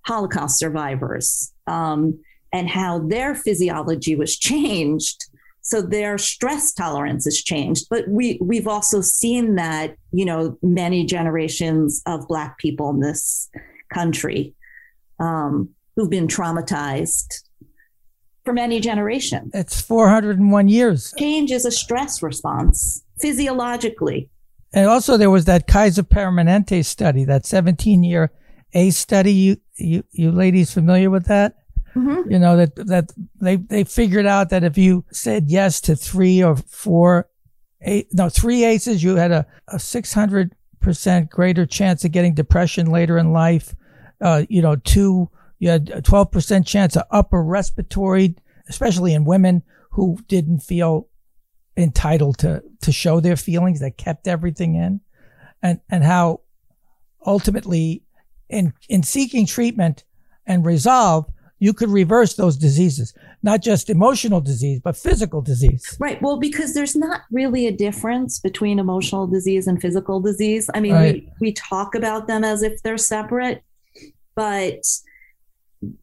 [0.05, 2.19] holocaust survivors um,
[2.53, 5.25] and how their physiology was changed.
[5.63, 7.85] So their stress tolerance has changed.
[7.89, 13.49] But we we've also seen that you know many generations of black people in this
[13.93, 14.53] country
[15.19, 17.43] um, who've been traumatized
[18.43, 19.51] for many generations.
[19.53, 21.13] It's 401 years.
[21.17, 24.29] Change is a stress response physiologically.
[24.73, 28.31] And also, there was that Kaiser Permanente study, that 17 year
[28.73, 29.33] ACE study.
[29.33, 31.55] You, you, you ladies familiar with that?
[31.95, 32.31] Mm-hmm.
[32.31, 36.41] You know, that, that they, they figured out that if you said yes to three
[36.41, 37.29] or four,
[37.81, 43.17] eight, no, three ACEs, you had a, a 600% greater chance of getting depression later
[43.17, 43.75] in life.
[44.21, 45.29] Uh, you know, two
[45.61, 48.35] you had a 12% chance of upper respiratory,
[48.67, 51.07] especially in women who didn't feel
[51.77, 55.01] entitled to, to show their feelings, that kept everything in.
[55.61, 56.41] And, and how
[57.23, 58.01] ultimately
[58.49, 60.03] in, in seeking treatment
[60.47, 61.27] and resolve,
[61.59, 65.95] you could reverse those diseases, not just emotional disease, but physical disease.
[65.99, 66.19] Right.
[66.23, 70.71] Well, because there's not really a difference between emotional disease and physical disease.
[70.73, 71.13] I mean, right.
[71.39, 73.63] we, we talk about them as if they're separate,
[74.33, 74.81] but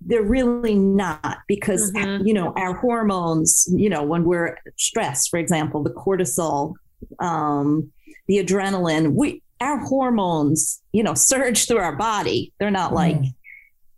[0.00, 2.26] they're really not because mm-hmm.
[2.26, 6.74] you know our hormones you know when we're stressed for example the cortisol
[7.20, 7.92] um,
[8.26, 13.34] the adrenaline we our hormones you know surge through our body they're not like mm.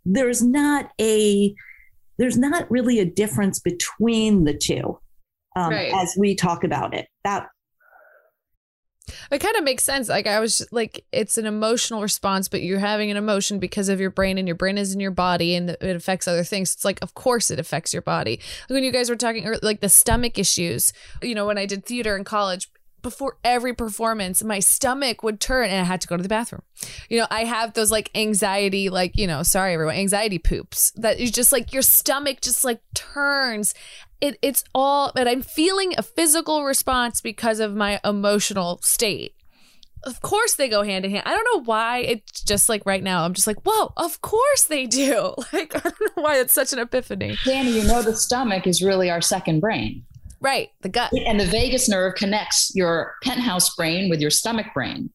[0.05, 1.53] there's not a
[2.17, 4.99] there's not really a difference between the two
[5.55, 5.93] um, right.
[5.95, 7.47] as we talk about it that
[9.31, 10.09] it kind of makes sense.
[10.09, 13.89] Like I was just, like, it's an emotional response, but you're having an emotion because
[13.89, 16.73] of your brain, and your brain is in your body, and it affects other things.
[16.73, 18.39] It's like, of course, it affects your body.
[18.69, 20.93] Like when you guys were talking, like the stomach issues.
[21.21, 22.69] You know, when I did theater in college,
[23.01, 26.61] before every performance, my stomach would turn and I had to go to the bathroom.
[27.09, 31.19] You know, I have those like anxiety, like, you know, sorry everyone, anxiety poops that
[31.19, 33.73] is just like your stomach just like turns.
[34.21, 39.33] It, it's all, but I'm feeling a physical response because of my emotional state.
[40.03, 41.23] Of course they go hand in hand.
[41.25, 43.23] I don't know why it's just like right now.
[43.23, 45.35] I'm just like, whoa, of course they do.
[45.53, 47.35] Like, I don't know why it's such an epiphany.
[47.45, 50.03] Danny, you know, the stomach is really our second brain.
[50.39, 51.11] Right, the gut.
[51.13, 55.11] And the vagus nerve connects your penthouse brain with your stomach brain.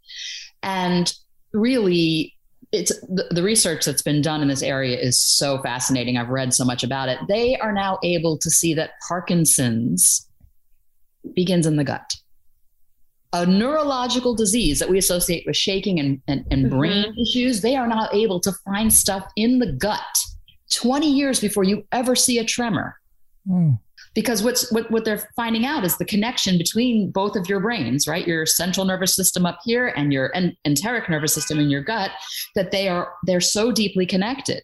[0.63, 1.13] And
[1.53, 2.36] really,
[2.77, 6.17] it's the, the, research that's been done in this area is so fascinating.
[6.17, 7.19] I've read so much about it.
[7.29, 10.29] They are now able to see that Parkinson's
[11.35, 12.15] begins in the gut.
[13.33, 16.79] A neurological disease that we associate with shaking and, and, and mm-hmm.
[16.79, 20.01] brain issues, they are now able to find stuff in the gut
[20.73, 22.97] 20 years before you ever see a tremor.
[23.49, 23.79] Mm
[24.17, 28.09] because what's what, what they're finding out is the connection between both of your brains
[28.09, 30.33] right your central nervous system up here and your
[30.65, 32.11] enteric nervous system in your gut
[32.57, 34.63] that they are they're so deeply connected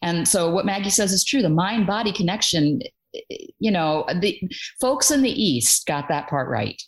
[0.00, 2.80] and so what maggie says is true the mind body connection
[3.58, 4.40] you know, the
[4.80, 6.82] folks in the East got that part right.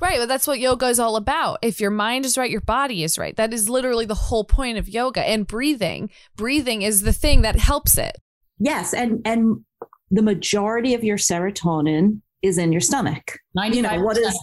[0.00, 1.58] Right, but that's what yoga is all about.
[1.62, 3.36] If your mind is right, your body is right.
[3.36, 6.10] That is literally the whole point of yoga and breathing.
[6.36, 8.18] Breathing is the thing that helps it.
[8.58, 9.64] Yes, and and
[10.10, 13.38] the majority of your serotonin is in your stomach.
[13.54, 14.38] You know what is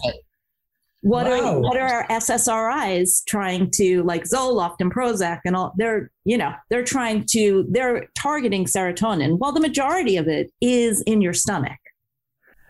[1.02, 1.32] what wow.
[1.32, 5.72] are what are our SSRIs trying to like Zoloft and Prozac and all?
[5.76, 9.38] They're you know they're trying to they're targeting serotonin.
[9.38, 11.78] Well, the majority of it is in your stomach.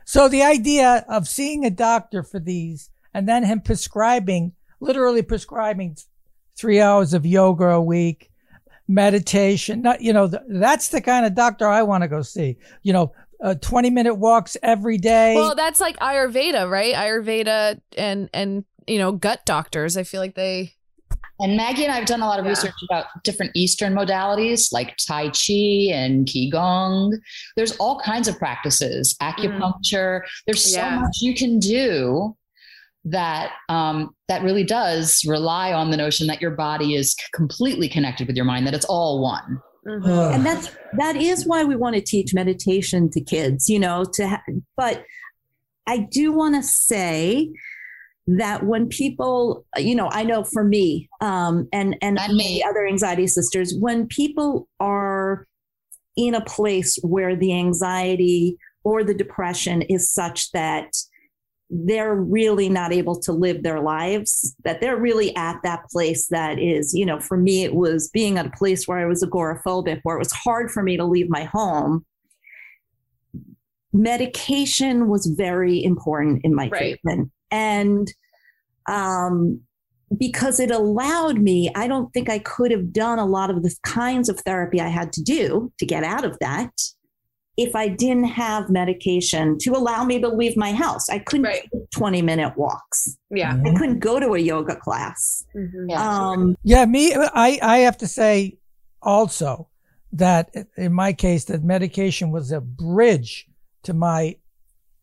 [0.04, 5.96] So the idea of seeing a doctor for these and then him prescribing, literally prescribing
[6.56, 8.30] three hours of yoga a week,
[8.88, 12.56] meditation, not, you know, that's the kind of doctor I want to go see.
[12.82, 15.34] You know, uh, 20 minute walks every day.
[15.34, 16.94] Well, that's like Ayurveda, right?
[16.94, 19.96] Ayurveda and, and, you know, gut doctors.
[19.96, 20.74] I feel like they,
[21.40, 22.50] and Maggie and I have done a lot of yeah.
[22.50, 27.12] research about different Eastern modalities like Tai Chi and Qigong.
[27.56, 30.20] There's all kinds of practices, acupuncture.
[30.20, 30.22] Mm.
[30.46, 30.98] There's so yeah.
[30.98, 32.36] much you can do
[33.04, 38.26] that um, that really does rely on the notion that your body is completely connected
[38.26, 39.60] with your mind, that it's all one.
[39.86, 40.34] Mm-hmm.
[40.34, 44.04] and that's that is why we want to teach meditation to kids, you know.
[44.14, 44.42] To ha-
[44.76, 45.04] but
[45.86, 47.50] I do want to say
[48.26, 52.62] that when people, you know, I know for me um, and and me.
[52.62, 55.46] other anxiety sisters, when people are
[56.16, 60.90] in a place where the anxiety or the depression is such that
[61.70, 66.58] they're really not able to live their lives that they're really at that place that
[66.58, 70.00] is you know for me it was being at a place where i was agoraphobic
[70.02, 72.04] where it was hard for me to leave my home.
[73.92, 76.78] Medication was very important in my right.
[76.78, 77.30] treatment.
[77.50, 78.12] And
[78.86, 79.60] um,
[80.16, 83.74] because it allowed me, I don't think I could have done a lot of the
[83.82, 86.72] kinds of therapy I had to do to get out of that
[87.58, 91.10] if I didn't have medication to allow me to leave my house.
[91.10, 91.68] I couldn't right.
[91.90, 93.18] 20 minute walks.
[93.30, 93.60] Yeah.
[93.66, 95.44] I couldn't go to a yoga class.
[95.56, 95.90] Mm-hmm.
[95.90, 96.00] Yeah.
[96.00, 98.58] Um, yeah, me, I, I have to say
[99.02, 99.68] also
[100.12, 103.48] that in my case, that medication was a bridge
[103.82, 104.36] to my.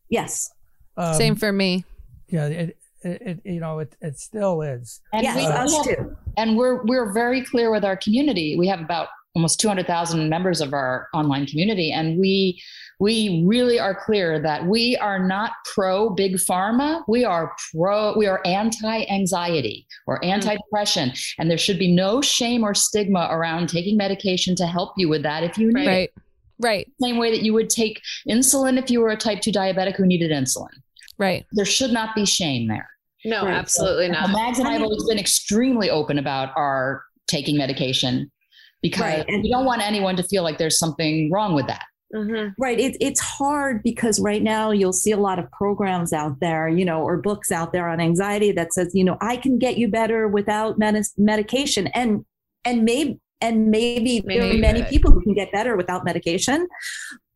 [0.08, 0.50] Yes.
[0.96, 1.84] Um, Same for me.
[2.28, 2.46] Yeah.
[2.46, 6.16] It, it, it, you know it, it still is and yes, we, us too.
[6.38, 10.72] and we're we're very clear with our community we have about almost 200,000 members of
[10.72, 12.60] our online community and we
[12.98, 18.26] we really are clear that we are not pro big pharma we are pro we
[18.26, 20.30] are anti anxiety or mm-hmm.
[20.30, 21.42] anti depression mm-hmm.
[21.42, 25.22] and there should be no shame or stigma around taking medication to help you with
[25.22, 26.10] that if you need right.
[26.16, 26.22] it
[26.58, 29.96] right same way that you would take insulin if you were a type 2 diabetic
[29.96, 30.72] who needed insulin
[31.18, 32.88] right there should not be shame there
[33.24, 33.54] no, right.
[33.54, 34.30] absolutely so, not.
[34.30, 38.30] Mags and I have always been extremely open about our taking medication
[38.88, 39.24] because right.
[39.28, 41.84] and we don't want anyone to feel like there's something wrong with that.
[42.14, 42.50] Mm-hmm.
[42.62, 42.78] Right.
[42.78, 46.84] It, it's hard because right now you'll see a lot of programs out there, you
[46.84, 49.88] know, or books out there on anxiety that says, you know, I can get you
[49.88, 51.88] better without med- medication.
[51.88, 52.24] And,
[52.64, 56.68] and maybe, and maybe, maybe there are many people who can get better without medication.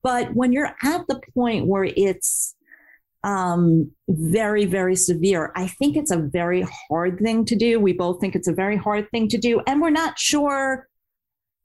[0.02, 2.54] But when you're at the point where it's
[3.22, 5.52] um, very, very severe.
[5.54, 7.78] I think it's a very hard thing to do.
[7.78, 9.60] We both think it's a very hard thing to do.
[9.66, 10.88] And we're not sure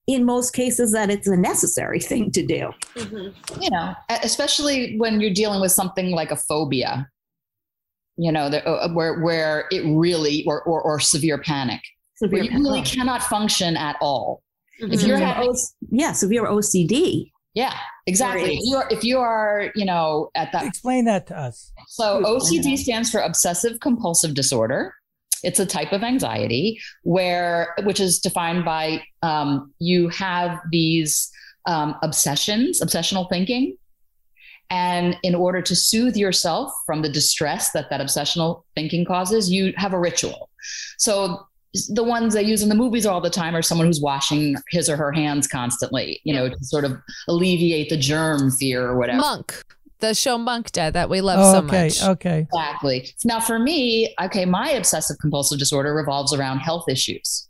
[0.08, 2.72] in most cases that it's a necessary thing to do.
[2.96, 3.62] Mm-hmm.
[3.62, 7.10] You know, especially when you're dealing with something like a phobia,
[8.18, 11.82] you know, the, uh, where, where it really, or, or, or severe panic,
[12.16, 14.44] severe where you really cannot function at all.
[14.82, 14.94] Mm-hmm.
[14.94, 15.56] If you're having,
[15.90, 17.74] yeah, severe OCD, yeah,
[18.06, 18.58] exactly.
[18.58, 20.66] If you are, if you are, you know, at that.
[20.66, 21.72] Explain that to us.
[21.88, 24.94] So OCD stands for obsessive compulsive disorder.
[25.44, 31.32] It's a type of anxiety where, which is defined by um, you have these
[31.66, 33.78] um, obsessions, obsessional thinking,
[34.70, 39.74] and in order to soothe yourself from the distress that that obsessional thinking causes, you
[39.78, 40.50] have a ritual.
[40.98, 41.46] So
[41.90, 44.90] the ones they use in the movies all the time are someone who's washing his
[44.90, 49.20] or her hands constantly, you know, to sort of alleviate the germ fear or whatever.
[49.20, 49.62] Monk,
[50.08, 52.04] the show Monk Dead that we love oh, so okay, much.
[52.04, 52.40] Okay.
[52.52, 53.10] Exactly.
[53.24, 57.48] Now, for me, okay, my obsessive compulsive disorder revolves around health issues.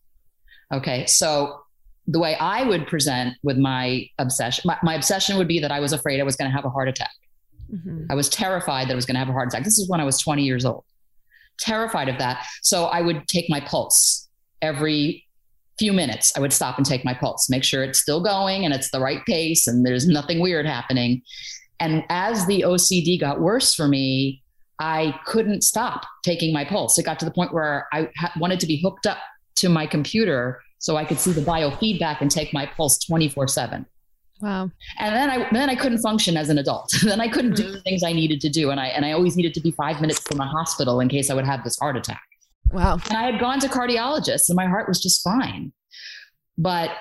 [0.73, 1.05] Okay.
[1.05, 1.61] So
[2.07, 5.79] the way I would present with my obsession, my, my obsession would be that I
[5.79, 7.11] was afraid I was going to have a heart attack.
[7.73, 8.05] Mm-hmm.
[8.09, 9.63] I was terrified that I was going to have a heart attack.
[9.63, 10.83] This is when I was 20 years old
[11.59, 12.45] terrified of that.
[12.61, 14.27] So I would take my pulse
[14.61, 15.25] every
[15.77, 16.35] few minutes.
[16.37, 18.99] I would stop and take my pulse, make sure it's still going and it's the
[18.99, 21.21] right pace and there's nothing weird happening.
[21.79, 24.43] And as the OCD got worse for me,
[24.79, 26.97] I couldn't stop taking my pulse.
[26.97, 29.17] It got to the point where I ha- wanted to be hooked up
[29.57, 33.85] to my computer so I could see the biofeedback and take my pulse 24 7.
[34.41, 34.69] Wow.
[34.99, 36.93] And then I then I couldn't function as an adult.
[37.03, 37.83] then I couldn't do the mm.
[37.83, 38.69] things I needed to do.
[38.69, 41.29] And I and I always needed to be five minutes from a hospital in case
[41.29, 42.21] I would have this heart attack.
[42.71, 42.99] Wow.
[43.09, 45.71] And I had gone to cardiologists and my heart was just fine.
[46.57, 46.91] But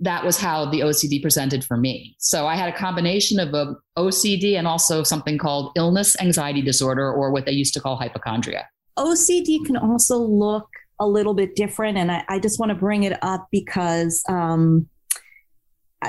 [0.00, 2.14] that was how the OCD presented for me.
[2.18, 7.12] So I had a combination of a OCD and also something called illness anxiety disorder,
[7.12, 8.68] or what they used to call hypochondria.
[8.96, 10.68] OCD can also look
[11.00, 14.88] a little bit different, and I, I just want to bring it up because, um,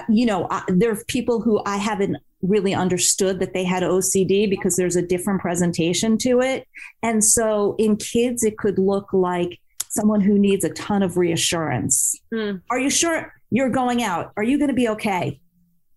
[0.07, 4.49] you know, I, there are people who I haven't really understood that they had OCD
[4.49, 6.67] because there's a different presentation to it,
[7.01, 9.59] and so in kids it could look like
[9.89, 12.15] someone who needs a ton of reassurance.
[12.31, 12.61] Mm.
[12.69, 13.33] Are you sure?
[13.51, 14.31] You're going out.
[14.37, 15.39] Are you going to be okay?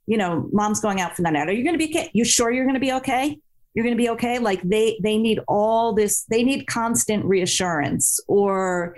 [0.06, 1.48] You know, mom's going out for the night.
[1.48, 2.10] Are you going to be okay?
[2.12, 3.38] You sure you're going to be okay?
[3.74, 4.38] You're going to be okay?
[4.38, 6.24] Like they they need all this.
[6.24, 8.96] They need constant reassurance, or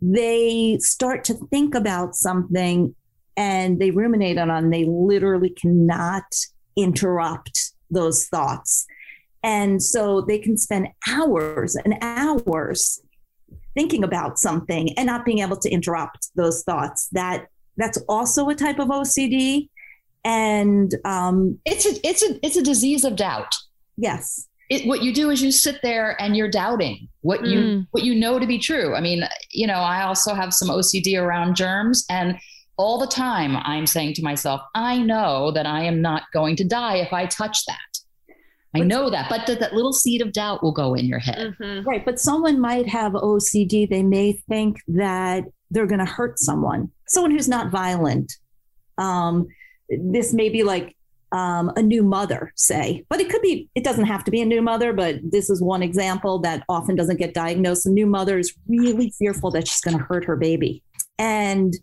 [0.00, 2.94] they start to think about something
[3.36, 4.50] and they ruminate on.
[4.50, 6.24] And they literally cannot
[6.76, 8.86] interrupt those thoughts,
[9.42, 13.00] and so they can spend hours and hours
[13.74, 18.54] thinking about something and not being able to interrupt those thoughts that that's also a
[18.54, 19.68] type of OCD.
[20.24, 23.54] And um, it's a it's a it's a disease of doubt.
[23.96, 24.48] Yes.
[24.70, 27.50] It, what you do is you sit there and you're doubting what mm.
[27.50, 28.94] you what you know to be true.
[28.94, 32.38] I mean, you know, I also have some OCD around germs, and
[32.76, 36.64] all the time I'm saying to myself, I know that I am not going to
[36.64, 37.78] die if I touch that.
[38.76, 41.54] I know that, but that, that little seed of doubt will go in your head.
[41.60, 41.88] Mm-hmm.
[41.88, 42.04] Right.
[42.04, 43.88] But someone might have OCD.
[43.88, 45.44] They may think that
[45.74, 48.32] they're going to hurt someone, someone who's not violent.
[48.96, 49.48] Um,
[49.90, 50.96] this may be like
[51.32, 54.46] um, a new mother, say, but it could be, it doesn't have to be a
[54.46, 57.86] new mother, but this is one example that often doesn't get diagnosed.
[57.86, 60.82] A new mother is really fearful that she's going to hurt her baby
[61.18, 61.74] and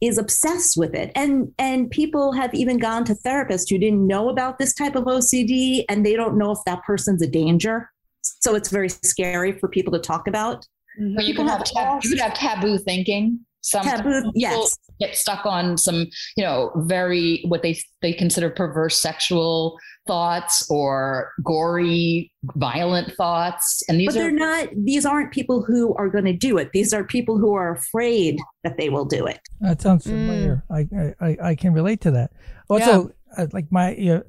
[0.00, 1.10] is obsessed with it.
[1.16, 5.04] And, and people have even gone to therapists who didn't know about this type of
[5.04, 7.90] OCD and they don't know if that person's a danger.
[8.22, 10.64] So it's very scary for people to talk about.
[11.00, 11.20] Mm-hmm.
[11.20, 13.40] you can have, tab- you could have taboo thinking.
[13.60, 14.76] Some taboo, yes.
[15.00, 21.32] Get stuck on some, you know, very what they they consider perverse sexual thoughts or
[21.44, 23.82] gory, violent thoughts.
[23.88, 24.68] And these but they're not.
[24.76, 26.70] These aren't people who are going to do it.
[26.72, 29.40] These are people who are afraid that they will do it.
[29.60, 30.64] That sounds familiar.
[30.70, 31.14] Mm.
[31.20, 32.32] I, I I can relate to that.
[32.68, 33.44] Also, yeah.
[33.44, 34.20] uh, like my uh,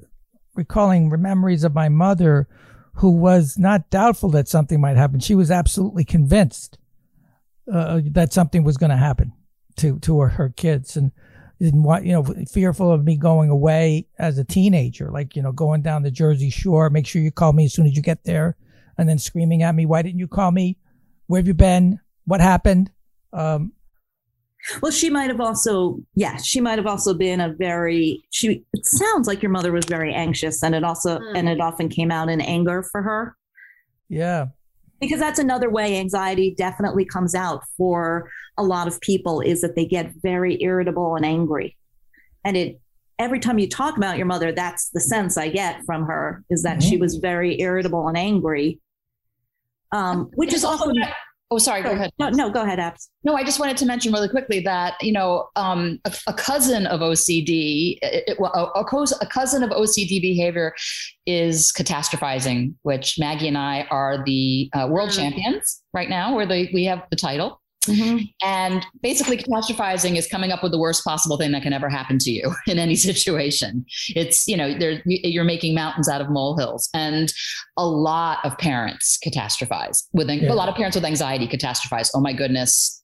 [0.54, 2.48] recalling memories of my mother
[2.94, 5.20] who was not doubtful that something might happen.
[5.20, 6.78] She was absolutely convinced
[7.72, 9.32] uh, that something was going to happen
[9.76, 11.12] to to her, her kids, and
[11.60, 15.52] didn't want you know fearful of me going away as a teenager, like you know
[15.52, 16.90] going down the Jersey Shore.
[16.90, 18.56] Make sure you call me as soon as you get there,
[18.98, 20.78] and then screaming at me, "Why didn't you call me?
[21.26, 22.00] Where have you been?
[22.24, 22.90] What happened?"
[23.32, 23.72] Um,
[24.82, 28.22] well, she might have also, yeah, she might have also been a very.
[28.30, 28.62] She.
[28.72, 31.32] It sounds like your mother was very anxious, and it also, mm.
[31.34, 33.36] and it often came out in anger for her.
[34.08, 34.46] Yeah,
[35.00, 39.76] because that's another way anxiety definitely comes out for a lot of people is that
[39.76, 41.76] they get very irritable and angry,
[42.44, 42.80] and it.
[43.18, 46.62] Every time you talk about your mother, that's the sense I get from her is
[46.62, 46.88] that mm-hmm.
[46.88, 48.80] she was very irritable and angry,
[49.92, 50.90] um, which is also
[51.52, 51.82] Oh, sorry.
[51.82, 52.12] Go ahead.
[52.20, 53.10] No, no, go ahead, Abs.
[53.24, 56.86] No, I just wanted to mention really quickly that you know um, a, a, cousin
[56.86, 60.72] of OCD, it, well, a, a, cousin of OCD behavior
[61.26, 65.22] is catastrophizing, which Maggie and I are the uh, world mm-hmm.
[65.22, 67.59] champions right now, where they, we have the title.
[67.86, 68.24] Mm-hmm.
[68.42, 72.18] And basically, catastrophizing is coming up with the worst possible thing that can ever happen
[72.18, 73.84] to you in any situation.
[74.14, 74.66] It's, you know,
[75.06, 76.88] you're making mountains out of molehills.
[76.94, 77.32] And
[77.76, 80.04] a lot of parents catastrophize.
[80.12, 80.52] With yeah.
[80.52, 82.10] a lot of parents with anxiety catastrophize.
[82.14, 83.02] Oh my goodness,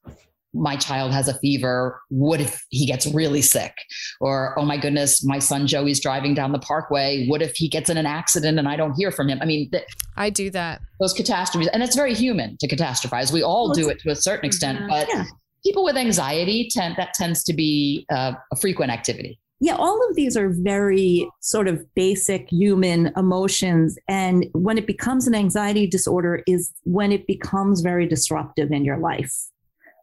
[0.57, 2.01] my child has a fever.
[2.09, 3.75] What if he gets really sick?
[4.21, 7.27] Or, oh my goodness, my son Joey's driving down the parkway.
[7.27, 9.39] What if he gets in an accident and I don't hear from him?
[9.41, 9.85] I mean, th-
[10.17, 10.81] I do that.
[11.01, 11.69] Those catastrophes.
[11.69, 13.33] And it's very human to catastrophize.
[13.33, 14.89] We all well, do it to a certain extent, mm-hmm.
[14.89, 15.25] but yeah.
[15.65, 19.39] people with anxiety tend, that tends to be uh, a frequent activity.
[19.59, 23.97] Yeah, all of these are very sort of basic human emotions.
[24.07, 28.99] And when it becomes an anxiety disorder, is when it becomes very disruptive in your
[28.99, 29.33] life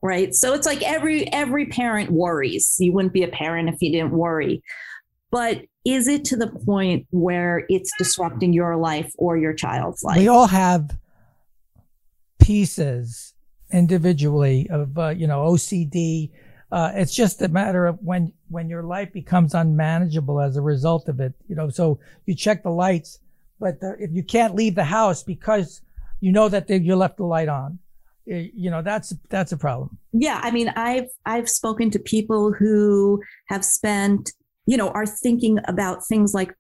[0.04, 0.36] right?
[0.36, 2.76] So it's like every every parent worries.
[2.78, 4.62] You wouldn't be a parent if you didn't worry.
[5.32, 10.18] But is it to the point where it's disrupting your life or your child's life?
[10.18, 10.96] we all have
[12.40, 13.34] pieces
[13.72, 16.30] individually of uh, you know ocd
[16.72, 21.08] uh, it's just a matter of when when your life becomes unmanageable as a result
[21.08, 23.20] of it you know so you check the lights
[23.60, 25.82] but the, if you can't leave the house because
[26.20, 27.80] you know that they, you left the light on
[28.26, 33.22] you know that's that's a problem yeah i mean i've i've spoken to people who
[33.50, 34.32] have spent
[34.66, 36.54] you know, are thinking about things like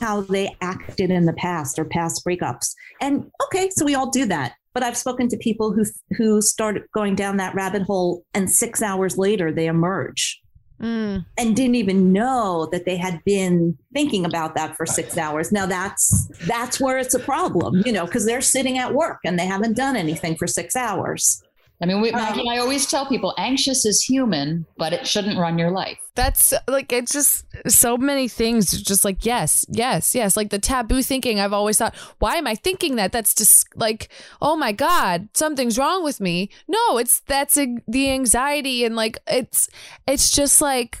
[0.00, 2.74] how they acted in the past or past breakups.
[3.00, 4.54] And okay, so we all do that.
[4.72, 5.84] But I've spoken to people who
[6.16, 10.40] who started going down that rabbit hole and 6 hours later they emerge.
[10.80, 11.24] Mm.
[11.38, 15.52] And didn't even know that they had been thinking about that for six hours.
[15.52, 19.38] Now that's that's where it's a problem, you know, because they're sitting at work and
[19.38, 21.42] they haven't done anything for six hours.
[21.80, 25.06] I mean, we, um, Maggie and I always tell people anxious is human, but it
[25.06, 25.98] shouldn't run your life.
[26.14, 28.70] That's like, it's just so many things.
[28.82, 30.36] Just like, yes, yes, yes.
[30.36, 33.12] Like the taboo thinking, I've always thought, why am I thinking that?
[33.12, 34.08] That's just like,
[34.40, 36.48] oh my God, something's wrong with me.
[36.66, 38.84] No, it's that's a, the anxiety.
[38.84, 39.68] And like, it's,
[40.06, 41.00] it's just like,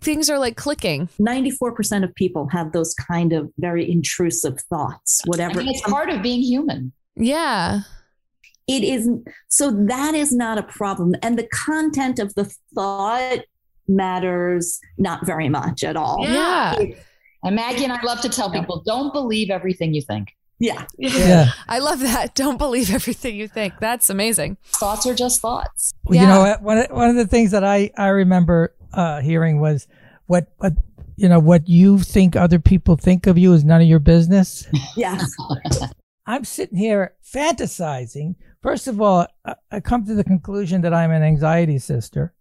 [0.00, 1.08] things are like clicking.
[1.20, 5.60] 94% of people have those kind of very intrusive thoughts, whatever.
[5.60, 6.92] I mean, it's part of being human.
[7.16, 7.80] Yeah
[8.66, 9.08] it is
[9.48, 11.14] so that is not a problem.
[11.22, 13.40] And the content of the thought
[13.88, 16.18] matters not very much at all.
[16.22, 16.76] Yeah.
[17.44, 20.34] And maggie and i love to tell people don't believe everything you think.
[20.58, 20.86] Yeah.
[20.98, 21.50] Yeah.
[21.68, 22.34] I love that.
[22.34, 23.74] Don't believe everything you think.
[23.78, 24.56] That's amazing.
[24.64, 25.92] Thoughts are just thoughts.
[26.04, 26.22] Well, yeah.
[26.22, 29.86] you know one of, one of the things that i i remember uh, hearing was
[30.26, 30.72] what what
[31.16, 34.66] you know what you think other people think of you is none of your business.
[34.96, 35.22] Yeah.
[36.26, 38.34] I'm sitting here fantasizing
[38.66, 39.28] First of all,
[39.70, 42.34] I come to the conclusion that I'm an anxiety sister,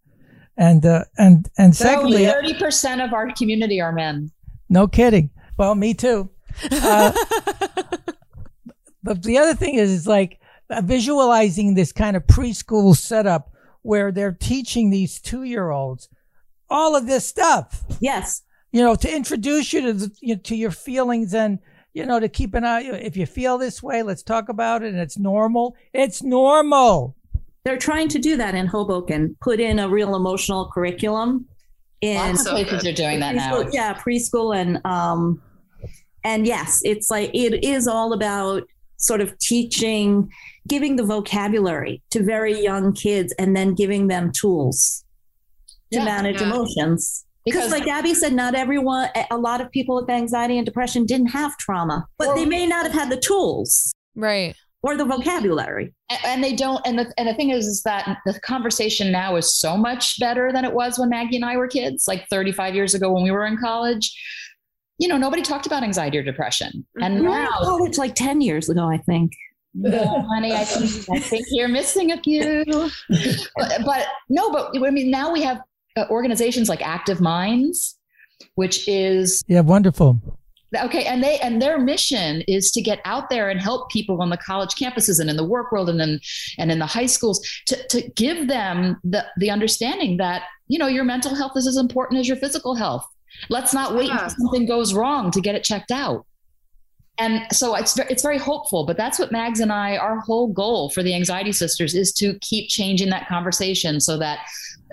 [0.57, 4.31] and uh, and and secondly, thirty percent of our community are men.
[4.67, 5.29] No kidding.
[5.55, 6.31] Well, me too.
[6.71, 7.11] Uh,
[9.03, 10.39] but the other thing is, is like
[10.71, 13.53] uh, visualizing this kind of preschool setup
[13.83, 16.09] where they're teaching these two year olds
[16.71, 17.83] all of this stuff.
[17.99, 18.41] Yes.
[18.71, 21.59] You know, to introduce you to the, you know, to your feelings and
[21.95, 22.81] you know, to keep an eye.
[22.81, 24.89] If you feel this way, let's talk about it.
[24.89, 25.77] And it's normal.
[25.93, 27.15] It's normal.
[27.63, 31.47] They're trying to do that in Hoboken, put in a real emotional curriculum.
[32.01, 33.61] In Lots of places are doing that now.
[33.71, 35.41] Yeah, preschool and um,
[36.25, 38.63] and yes, it's like it is all about
[38.97, 40.29] sort of teaching,
[40.67, 45.05] giving the vocabulary to very young kids, and then giving them tools
[45.93, 46.49] to yeah, manage yeah.
[46.49, 47.24] emotions.
[47.45, 51.27] Because, like Abby said, not everyone, a lot of people with anxiety and depression didn't
[51.27, 53.93] have trauma, but or, they may not have had the tools.
[54.15, 54.55] Right.
[54.81, 55.93] Or the vocabulary.
[56.25, 56.85] And they don't.
[56.85, 60.51] And the, and the thing is, is that the conversation now is so much better
[60.51, 63.31] than it was when Maggie and I were kids, like 35 years ago when we
[63.31, 64.11] were in college.
[64.97, 66.85] You know, nobody talked about anxiety or depression.
[67.01, 67.25] And mm-hmm.
[67.25, 67.85] now.
[67.85, 69.33] It's like 10 years ago, I think.
[69.75, 72.63] No, honey, I think, I think you're missing a few.
[73.57, 75.59] but, but no, but I mean, now we have
[75.97, 77.97] Uh, organizations like Active Minds,
[78.55, 80.19] which is yeah, wonderful.
[80.77, 84.29] Okay, and they and their mission is to get out there and help people on
[84.29, 86.19] the college campuses and in the work world and then
[86.57, 90.87] and in the high schools to to give them the the understanding that you know
[90.87, 93.07] your mental health is as important as your physical health.
[93.49, 94.23] Let's not wait yeah.
[94.23, 96.25] until something goes wrong to get it checked out.
[97.17, 100.89] And so it's it's very hopeful, but that's what Mags and I our whole goal
[100.89, 104.39] for the Anxiety Sisters is to keep changing that conversation so that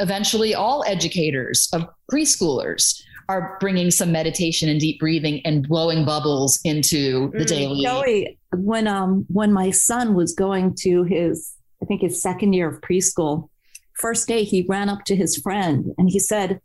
[0.02, 6.60] eventually all educators of preschoolers are bringing some meditation and deep breathing and blowing bubbles
[6.64, 7.82] into the mm, daily.
[7.82, 12.68] Joey, when um when my son was going to his I think his second year
[12.68, 13.48] of preschool,
[13.94, 16.60] first day he ran up to his friend and he said,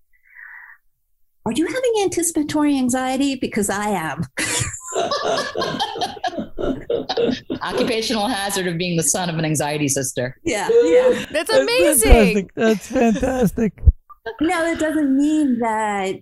[1.45, 3.35] "Are you having anticipatory anxiety?
[3.35, 4.23] Because I am."
[7.61, 10.37] Occupational hazard of being the son of an anxiety sister.
[10.43, 11.25] Yeah, yeah.
[11.31, 12.49] That's amazing.
[12.55, 13.75] That's fantastic.
[13.75, 13.83] That's fantastic.
[14.41, 16.15] no, it doesn't mean that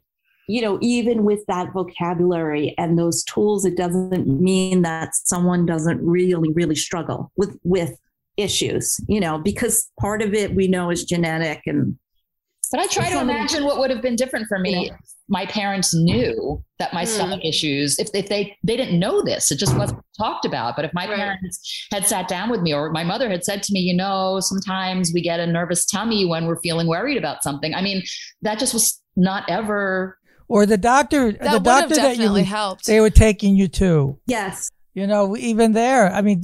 [0.47, 6.05] you know, even with that vocabulary and those tools, it doesn't mean that someone doesn't
[6.05, 7.97] really, really struggle with with
[8.37, 11.97] issues, you know, because part of it we know is genetic and
[12.75, 14.87] but I try to imagine what would have been different for me.
[14.87, 14.97] Yeah.
[15.27, 17.07] My parents knew that my mm.
[17.07, 20.75] stomach issues, if, if they they didn't know this, it just wasn't talked about.
[20.75, 21.15] But if my right.
[21.15, 24.39] parents had sat down with me or my mother had said to me, you know,
[24.39, 27.73] sometimes we get a nervous tummy when we're feeling worried about something.
[27.73, 28.03] I mean,
[28.41, 30.17] that just was not ever
[30.47, 32.85] or the doctor that the doctor that you helped.
[32.85, 34.19] they were taking you to.
[34.27, 34.69] Yes.
[34.93, 36.43] You know, even there, I mean,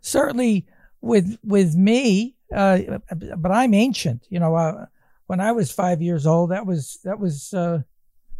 [0.00, 0.66] certainly
[1.00, 2.78] with with me, uh,
[3.36, 4.26] but I'm ancient.
[4.30, 4.86] You know, uh,
[5.26, 7.80] when I was five years old, that was that was uh,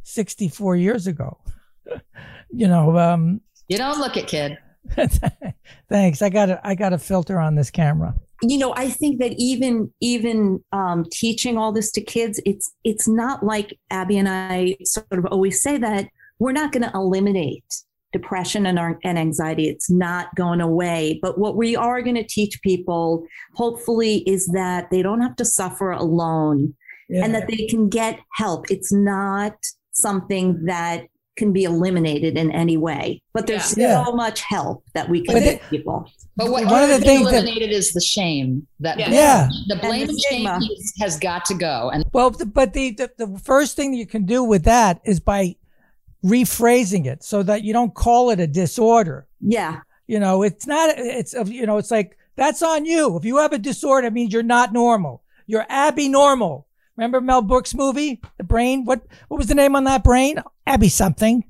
[0.03, 1.39] 64 years ago.
[2.51, 4.59] you know, um, you don't look it, kid.
[5.89, 6.21] Thanks.
[6.23, 8.15] I got a I got a filter on this camera.
[8.43, 13.09] You know, I think that even even um, teaching all this to kids, it's it's
[13.09, 16.09] not like Abby and I sort of always say that
[16.39, 17.65] we're not going to eliminate
[18.15, 19.69] depression and, and anxiety.
[19.69, 21.19] It's not going away.
[21.21, 25.45] But what we are going to teach people, hopefully, is that they don't have to
[25.45, 26.75] suffer alone
[27.11, 27.23] yeah.
[27.25, 28.71] and that they can get help.
[28.71, 29.57] It's not
[29.93, 31.05] something that
[31.37, 34.05] can be eliminated in any way, but there's Yeah.
[34.05, 36.09] so much help that we can But give it- people.
[36.37, 38.67] But what One of the things that- eliminated is the shame.
[38.81, 39.11] That Yeah.
[39.11, 39.49] Yeah.
[39.69, 40.49] the blame the and shame
[41.01, 41.91] has got to go.
[41.93, 45.57] And Well, but the, the the first thing you can do with that is by
[46.25, 49.27] rephrasing it so that you don't call it a disorder.
[49.41, 49.81] Yeah.
[50.07, 50.95] You know, it's not.
[50.99, 53.17] It's you know, it's like that's on you.
[53.17, 55.23] If you have a disorder, it means you're not normal.
[55.47, 56.67] You're Abby normal.
[56.97, 58.85] Remember Mel Brooks movie, The Brain?
[58.85, 60.43] What what was the name on that brain?
[60.67, 61.45] Abby something.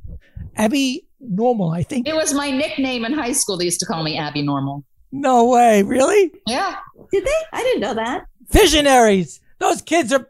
[0.56, 2.06] Abby normal, I think.
[2.08, 3.56] it was my nickname in high school.
[3.56, 4.84] They used to call me Abby Normal.
[5.10, 6.32] No way, really?
[6.46, 6.76] Yeah.
[7.10, 7.30] Did they?
[7.52, 8.26] I didn't know that.
[8.50, 9.40] Visionaries.
[9.58, 10.28] Those kids are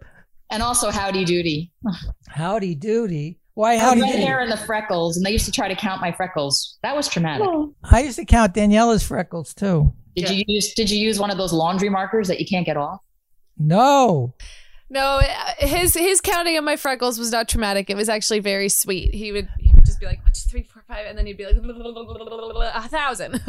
[0.51, 1.71] And also Howdy Doody.
[2.29, 3.37] howdy doody.
[3.55, 5.77] Why I howdy had red hair and the freckles, and they used to try to
[5.77, 6.77] count my freckles.
[6.83, 7.47] That was traumatic.
[7.85, 9.93] I used to count Daniela's freckles too.
[10.17, 12.77] Did you use Did you use one of those laundry markers that you can't get
[12.77, 13.01] off?
[13.59, 14.35] No.
[14.91, 15.25] No, uh,
[15.59, 17.89] his his counting of my freckles was not traumatic.
[17.91, 19.15] It was actually very sweet.
[19.15, 21.37] He would he would just be like one, two, three, four, five, and then he'd
[21.37, 21.57] be like
[22.75, 23.41] a thousand.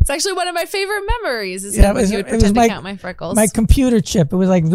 [0.00, 1.64] it's actually one of my favorite memories.
[1.64, 3.36] Is Yeah, when it was- he would it was pretend to my- count my freckles.
[3.36, 4.32] My computer chip.
[4.32, 4.64] It was like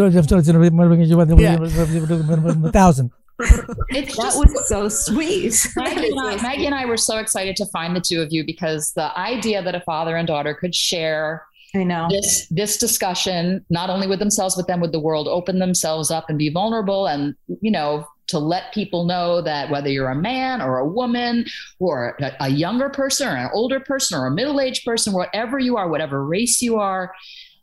[2.66, 3.12] a thousand.
[3.89, 5.56] It's That just was so sweet.
[5.76, 8.44] Maggie and, I, Maggie and I were so excited to find the two of you
[8.44, 12.08] because the idea that a father and daughter could share I know.
[12.10, 16.30] this this discussion not only with themselves but then with the world open themselves up
[16.30, 20.62] and be vulnerable and you know to let people know that whether you're a man
[20.62, 21.46] or a woman
[21.80, 25.76] or a, a younger person or an older person or a middle-aged person whatever you
[25.76, 27.12] are whatever race you are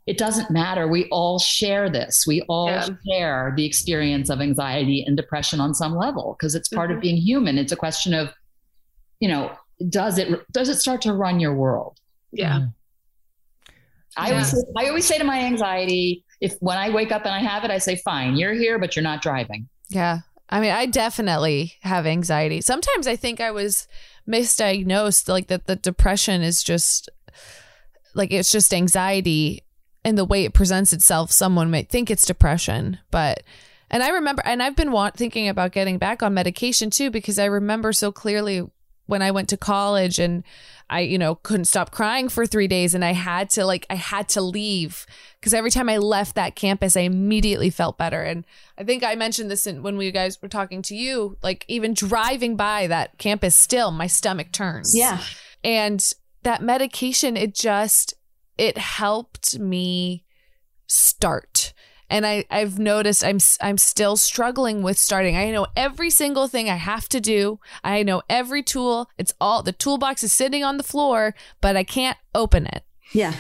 [0.07, 2.89] it doesn't matter we all share this we all Yeah.
[3.09, 7.03] share the experience of anxiety and depression on some level because it's part of mm-hmm.
[7.03, 8.31] being human it's a question of
[9.21, 9.53] you know
[9.89, 12.01] does it does it start to run your world
[12.33, 12.59] yeah.
[12.59, 12.67] Mm-hmm.
[14.17, 17.41] I always, I always say to my anxiety, if when I wake up and I
[17.41, 19.69] have it, I say, fine, you're here, but you're not driving.
[19.89, 20.21] Yeah.
[20.49, 22.61] I mean, I definitely have anxiety.
[22.61, 23.87] Sometimes I think I was
[24.29, 27.09] misdiagnosed, like that the depression is just
[28.15, 29.63] like it's just anxiety
[30.05, 31.31] and the way it presents itself.
[31.31, 33.43] Someone might think it's depression, but
[33.91, 37.39] and I remember, and I've been want, thinking about getting back on medication too because
[37.39, 38.63] I remember so clearly
[39.07, 40.45] when I went to college and
[40.89, 43.97] I, you know, couldn't stop crying for three days and I had to like, I
[43.97, 45.07] had to leave
[45.41, 48.23] because every time I left that campus, I immediately felt better.
[48.23, 48.45] And
[48.79, 51.93] I think I mentioned this in, when we guys were talking to you, like even
[51.93, 54.95] driving by that campus still, my stomach turns.
[54.97, 55.21] Yeah.
[55.65, 56.05] And
[56.45, 58.15] that medication, it just,
[58.61, 60.23] it helped me
[60.87, 61.73] start.
[62.11, 65.37] And I, I've noticed I'm I'm still struggling with starting.
[65.37, 67.59] I know every single thing I have to do.
[67.83, 69.09] I know every tool.
[69.17, 72.85] It's all the toolbox is sitting on the floor, but I can't open it.
[73.15, 73.35] Yeah.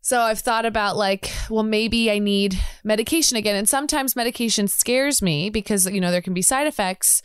[0.00, 3.54] So I've thought about like, well, maybe I need medication again.
[3.54, 7.22] And sometimes medication scares me because, you know, there can be side effects.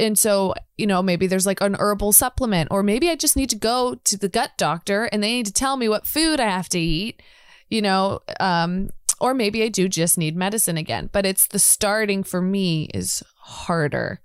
[0.00, 3.50] And so, you know, maybe there's like an herbal supplement, or maybe I just need
[3.50, 6.48] to go to the gut doctor and they need to tell me what food I
[6.48, 7.22] have to eat,
[7.68, 8.90] you know, um,
[9.20, 11.10] or maybe I do just need medicine again.
[11.12, 14.20] But it's the starting for me is harder,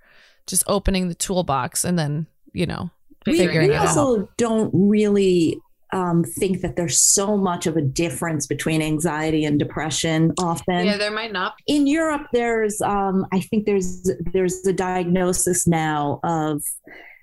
[0.46, 2.90] just opening the toolbox and then, you know,
[3.26, 3.88] We, we it out.
[3.88, 5.58] also don't really
[5.94, 10.86] um, think that there's so much of a difference between anxiety and depression often.
[10.86, 11.54] Yeah, there might not.
[11.66, 16.62] in Europe, there's um, I think there's there's a diagnosis now of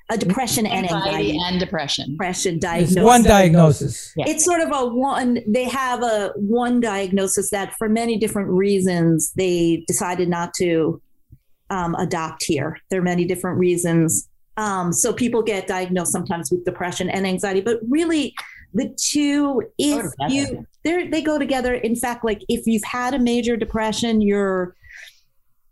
[0.10, 1.40] a depression and Anxiety anxiety.
[1.46, 2.12] and depression.
[2.12, 3.04] Depression It's diagnosis.
[3.04, 4.14] one diagnosis.
[4.18, 4.26] Yeah.
[4.28, 5.40] It's sort of a one.
[5.48, 11.02] They have a one diagnosis that, for many different reasons, they decided not to
[11.70, 12.78] um, adopt here.
[12.90, 14.28] There are many different reasons.
[14.58, 18.34] Um, so people get diagnosed sometimes with depression and anxiety, but really,
[18.74, 20.34] the two, if together.
[20.34, 21.74] you, they they go together.
[21.74, 24.76] In fact, like if you've had a major depression, you're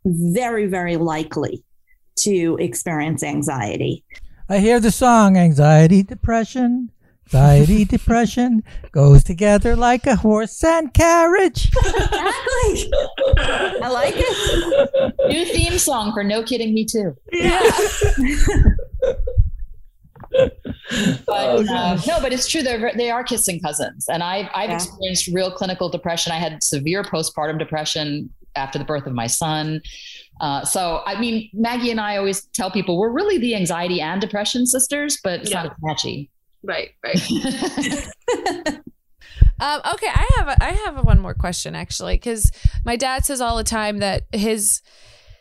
[0.05, 1.63] very, very likely
[2.19, 4.03] to experience anxiety.
[4.49, 6.91] I hear the song anxiety, depression,
[7.27, 11.71] anxiety, depression goes together like a horse and carriage.
[11.77, 12.91] Exactly.
[13.37, 15.13] I like it.
[15.29, 17.15] New theme song for No Kidding Me Too.
[20.31, 22.61] But uh, no, but it's true.
[22.63, 24.75] They're they are kissing cousins, and I've I've Yeah.
[24.75, 26.31] experienced real clinical depression.
[26.31, 29.81] I had severe postpartum depression after the birth of my son.
[30.41, 34.19] Uh, so I mean, Maggie and I always tell people we're really the anxiety and
[34.19, 36.29] depression sisters, but it's not as catchy.
[36.63, 37.19] Right, right.
[39.61, 42.49] Um, okay, I have a, I have a one more question actually because
[42.85, 44.81] my dad says all the time that his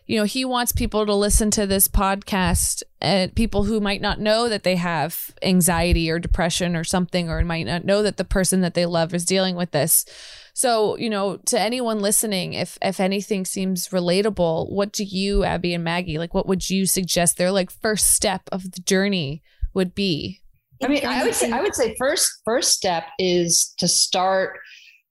[0.08, 4.18] you know, he wants people to listen to this podcast and people who might not
[4.18, 8.24] know that they have anxiety or depression or something, or might not know that the
[8.24, 10.06] person that they love is dealing with this.
[10.54, 15.74] So, you know, to anyone listening, if if anything seems relatable, what do you, Abby
[15.74, 19.42] and Maggie, like what would you suggest their like first step of the journey
[19.74, 20.40] would be?
[20.82, 24.58] I mean, I would say I would say first first step is to start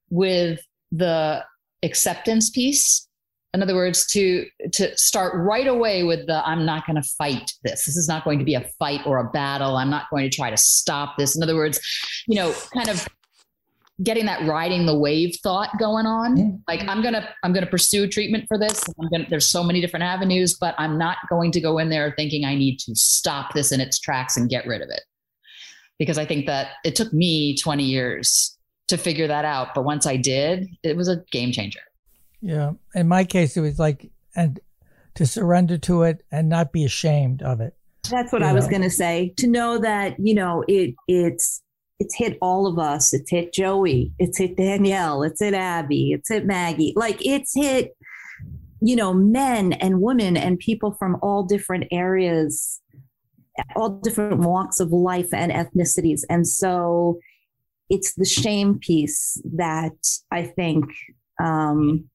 [0.09, 0.59] with
[0.91, 1.45] the
[1.83, 3.06] acceptance piece.
[3.57, 7.51] In other words, to to start right away with the I'm not going to fight
[7.63, 7.85] this.
[7.85, 9.77] This is not going to be a fight or a battle.
[9.77, 11.35] I'm not going to try to stop this.
[11.35, 11.79] In other words,
[12.27, 13.07] you know, kind of
[14.03, 16.37] getting that riding the wave thought going on.
[16.37, 16.49] Yeah.
[16.67, 18.83] Like I'm gonna I'm gonna pursue treatment for this.
[19.01, 22.13] I'm gonna there's so many different avenues, but I'm not going to go in there
[22.15, 25.01] thinking I need to stop this in its tracks and get rid of it.
[25.97, 28.55] Because I think that it took me 20 years
[28.89, 29.69] to figure that out.
[29.73, 31.81] But once I did, it was a game changer.
[32.41, 32.73] Yeah.
[32.95, 34.59] In my case, it was like, and
[35.15, 37.75] to surrender to it and not be ashamed of it.
[38.09, 38.55] That's what I know?
[38.55, 39.33] was going to say.
[39.37, 41.61] To know that, you know, it, it's,
[41.99, 43.13] it's hit all of us.
[43.13, 44.13] It's hit Joey.
[44.19, 45.23] It's hit Danielle.
[45.23, 46.11] It's hit Abby.
[46.11, 46.93] It's hit Maggie.
[46.95, 47.97] Like it's hit,
[48.81, 52.79] you know, men and women and people from all different areas,
[53.75, 56.21] all different walks of life and ethnicities.
[56.29, 57.17] And so
[57.89, 59.97] it's the shame piece that
[60.31, 60.85] I think
[61.41, 62.07] um,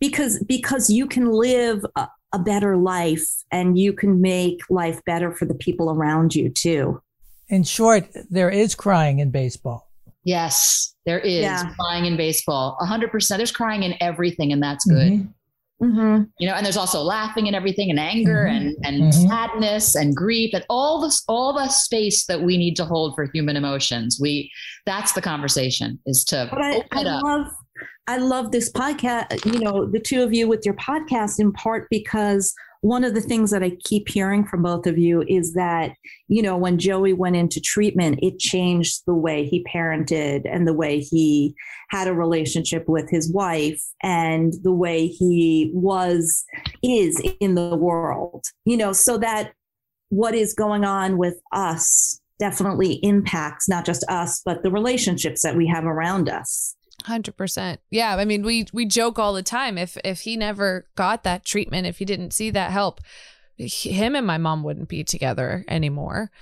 [0.00, 5.32] because because you can live a, a, better life and you can make life better
[5.32, 7.00] for the people around you too.
[7.48, 9.88] In short, there is crying in baseball.
[10.24, 11.72] Yes, there is yeah.
[11.78, 12.76] crying in baseball.
[12.80, 13.38] hundred percent.
[13.38, 15.12] There's crying in everything, and that's good.
[15.12, 15.30] Mm-hmm.
[15.82, 16.22] Mm-hmm.
[16.38, 18.56] You know, and there's also laughing and everything, and anger mm-hmm.
[18.56, 19.28] and and mm-hmm.
[19.28, 23.28] sadness and grief, and all this, all the space that we need to hold for
[23.32, 24.18] human emotions.
[24.20, 24.50] We
[24.84, 27.52] that's the conversation is to but I, I love
[28.06, 29.44] I love this podcast.
[29.44, 33.20] You know, the two of you with your podcast in part because one of the
[33.20, 35.92] things that I keep hearing from both of you is that,
[36.28, 40.74] you know, when Joey went into treatment, it changed the way he parented and the
[40.74, 41.54] way he
[41.90, 46.44] had a relationship with his wife and the way he was,
[46.82, 49.52] is in the world, you know, so that
[50.10, 55.56] what is going on with us definitely impacts not just us, but the relationships that
[55.56, 56.76] we have around us.
[57.06, 57.78] Hundred percent.
[57.88, 59.78] Yeah, I mean, we we joke all the time.
[59.78, 63.00] If if he never got that treatment, if he didn't see that help,
[63.56, 66.32] him and my mom wouldn't be together anymore.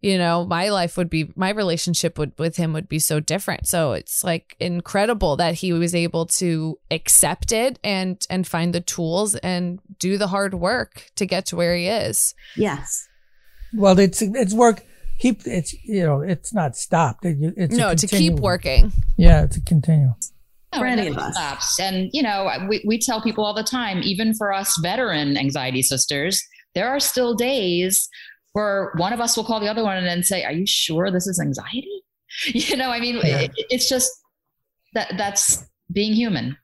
[0.00, 3.68] You know, my life would be my relationship would with him would be so different.
[3.68, 8.80] So it's like incredible that he was able to accept it and and find the
[8.80, 12.34] tools and do the hard work to get to where he is.
[12.56, 13.06] Yes.
[13.74, 14.84] Well, it's it's work
[15.18, 17.24] keep it's you know it's not stopped.
[17.24, 18.92] It, it's no to keep working.
[19.16, 20.14] Yeah, it's a continuum.
[20.72, 21.34] No, for any of us.
[21.34, 21.80] Stops.
[21.80, 25.82] And you know, we, we tell people all the time, even for us veteran anxiety
[25.82, 26.42] sisters,
[26.74, 28.08] there are still days
[28.52, 31.26] where one of us will call the other one and say, "Are you sure this
[31.26, 31.88] is anxiety?"
[32.46, 33.42] You know, I mean, yeah.
[33.42, 34.10] it, it's just
[34.94, 36.56] that that's being human.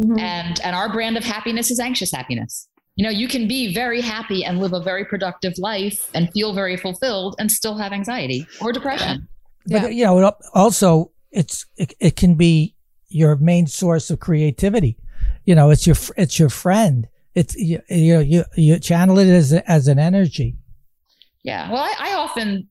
[0.00, 0.18] Mm-hmm.
[0.18, 2.66] And and our brand of happiness is anxious happiness
[2.96, 6.54] you know you can be very happy and live a very productive life and feel
[6.54, 9.28] very fulfilled and still have anxiety or depression.
[9.66, 10.10] But yeah.
[10.10, 12.74] you know also it's it, it can be
[13.08, 14.96] your main source of creativity.
[15.44, 17.06] You know it's your it's your friend.
[17.34, 20.56] It's you you you, you channel it as as an energy.
[21.42, 21.70] Yeah.
[21.70, 22.68] Well I, I often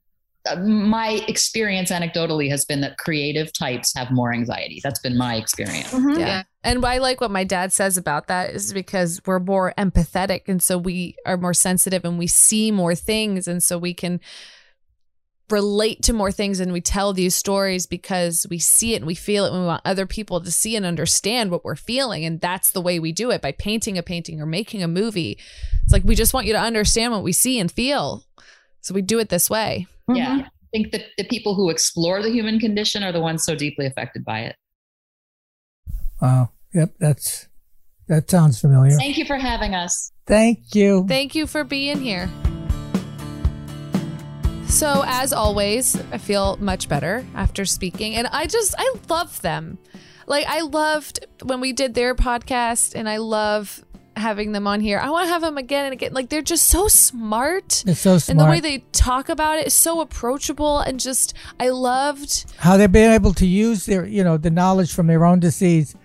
[0.58, 4.80] my experience anecdotally has been that creative types have more anxiety.
[4.84, 5.92] That's been my experience.
[5.92, 6.20] Mm-hmm.
[6.20, 6.44] Yeah.
[6.64, 10.44] And I like what my dad says about that is because we're more empathetic.
[10.48, 13.48] And so we are more sensitive and we see more things.
[13.48, 14.20] And so we can
[15.50, 19.14] relate to more things and we tell these stories because we see it and we
[19.14, 22.42] feel it and we want other people to see and understand what we're feeling and
[22.42, 25.38] that's the way we do it by painting a painting or making a movie
[25.84, 28.24] it's like we just want you to understand what we see and feel
[28.82, 30.16] so we do it this way Mm-hmm.
[30.16, 30.42] Yeah.
[30.46, 33.86] I think that the people who explore the human condition are the ones so deeply
[33.86, 34.56] affected by it.
[36.22, 36.50] Wow.
[36.74, 36.96] Yep.
[37.00, 37.48] That's,
[38.08, 38.98] that sounds familiar.
[38.98, 40.12] Thank you for having us.
[40.28, 41.06] Thank you.
[41.08, 42.30] Thank you for being here.
[44.68, 48.16] So, as always, I feel much better after speaking.
[48.16, 49.78] And I just, I love them.
[50.28, 53.86] Like, I loved when we did their podcast, and I love
[54.18, 55.00] having them on here.
[55.00, 56.14] I want to have them again and again.
[56.14, 57.84] Like they're just so smart.
[57.86, 58.30] It's so smart.
[58.30, 62.78] And the way they talk about it is so approachable and just I loved how
[62.78, 65.96] they've been able to use their, you know, the knowledge from their own disease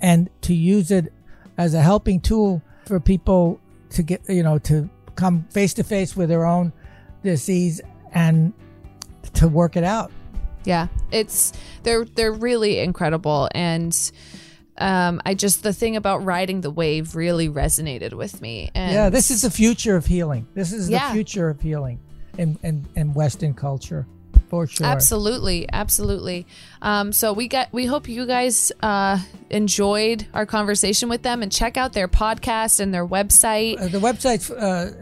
[0.00, 1.12] and to use it
[1.58, 3.60] as a helping tool for people
[3.90, 6.72] to get, you know, to come face to face with their own
[7.22, 7.80] disease
[8.12, 8.52] and
[9.34, 10.12] to work it out.
[10.64, 10.88] Yeah.
[11.10, 11.52] It's
[11.82, 13.94] they're they're really incredible and
[14.78, 18.70] um, I just the thing about riding the wave really resonated with me.
[18.74, 20.46] And yeah, this is the future of healing.
[20.54, 21.08] This is Yeah.
[21.08, 21.98] the future of healing
[22.38, 24.06] in, in, in Western culture,
[24.50, 24.86] for sure.
[24.86, 26.46] Absolutely, absolutely.
[26.82, 27.72] Um, so we got.
[27.72, 29.18] We hope you guys uh,
[29.50, 33.80] enjoyed our conversation with them and check out their podcast and their website.
[33.80, 34.92] Uh, the website's uh,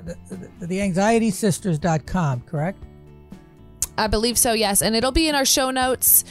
[0.61, 2.83] the, the anxietysisters.com, correct?
[3.97, 4.53] I believe so.
[4.53, 6.25] Yes, and it'll be in our show notes.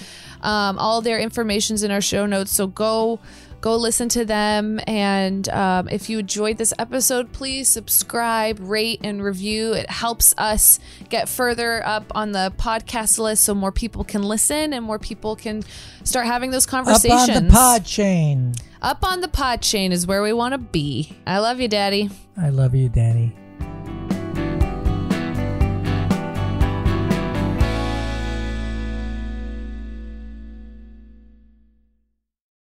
[0.44, 2.52] Um, all their information's in our show notes.
[2.52, 3.20] So go.
[3.62, 4.82] Go listen to them.
[4.88, 9.72] And um, if you enjoyed this episode, please subscribe, rate, and review.
[9.72, 14.74] It helps us get further up on the podcast list so more people can listen
[14.74, 15.64] and more people can
[16.04, 17.30] start having those conversations.
[17.30, 18.54] Up on the pod chain.
[18.82, 21.16] Up on the pod chain is where we want to be.
[21.26, 22.10] I love you, Daddy.
[22.36, 23.34] I love you, Danny.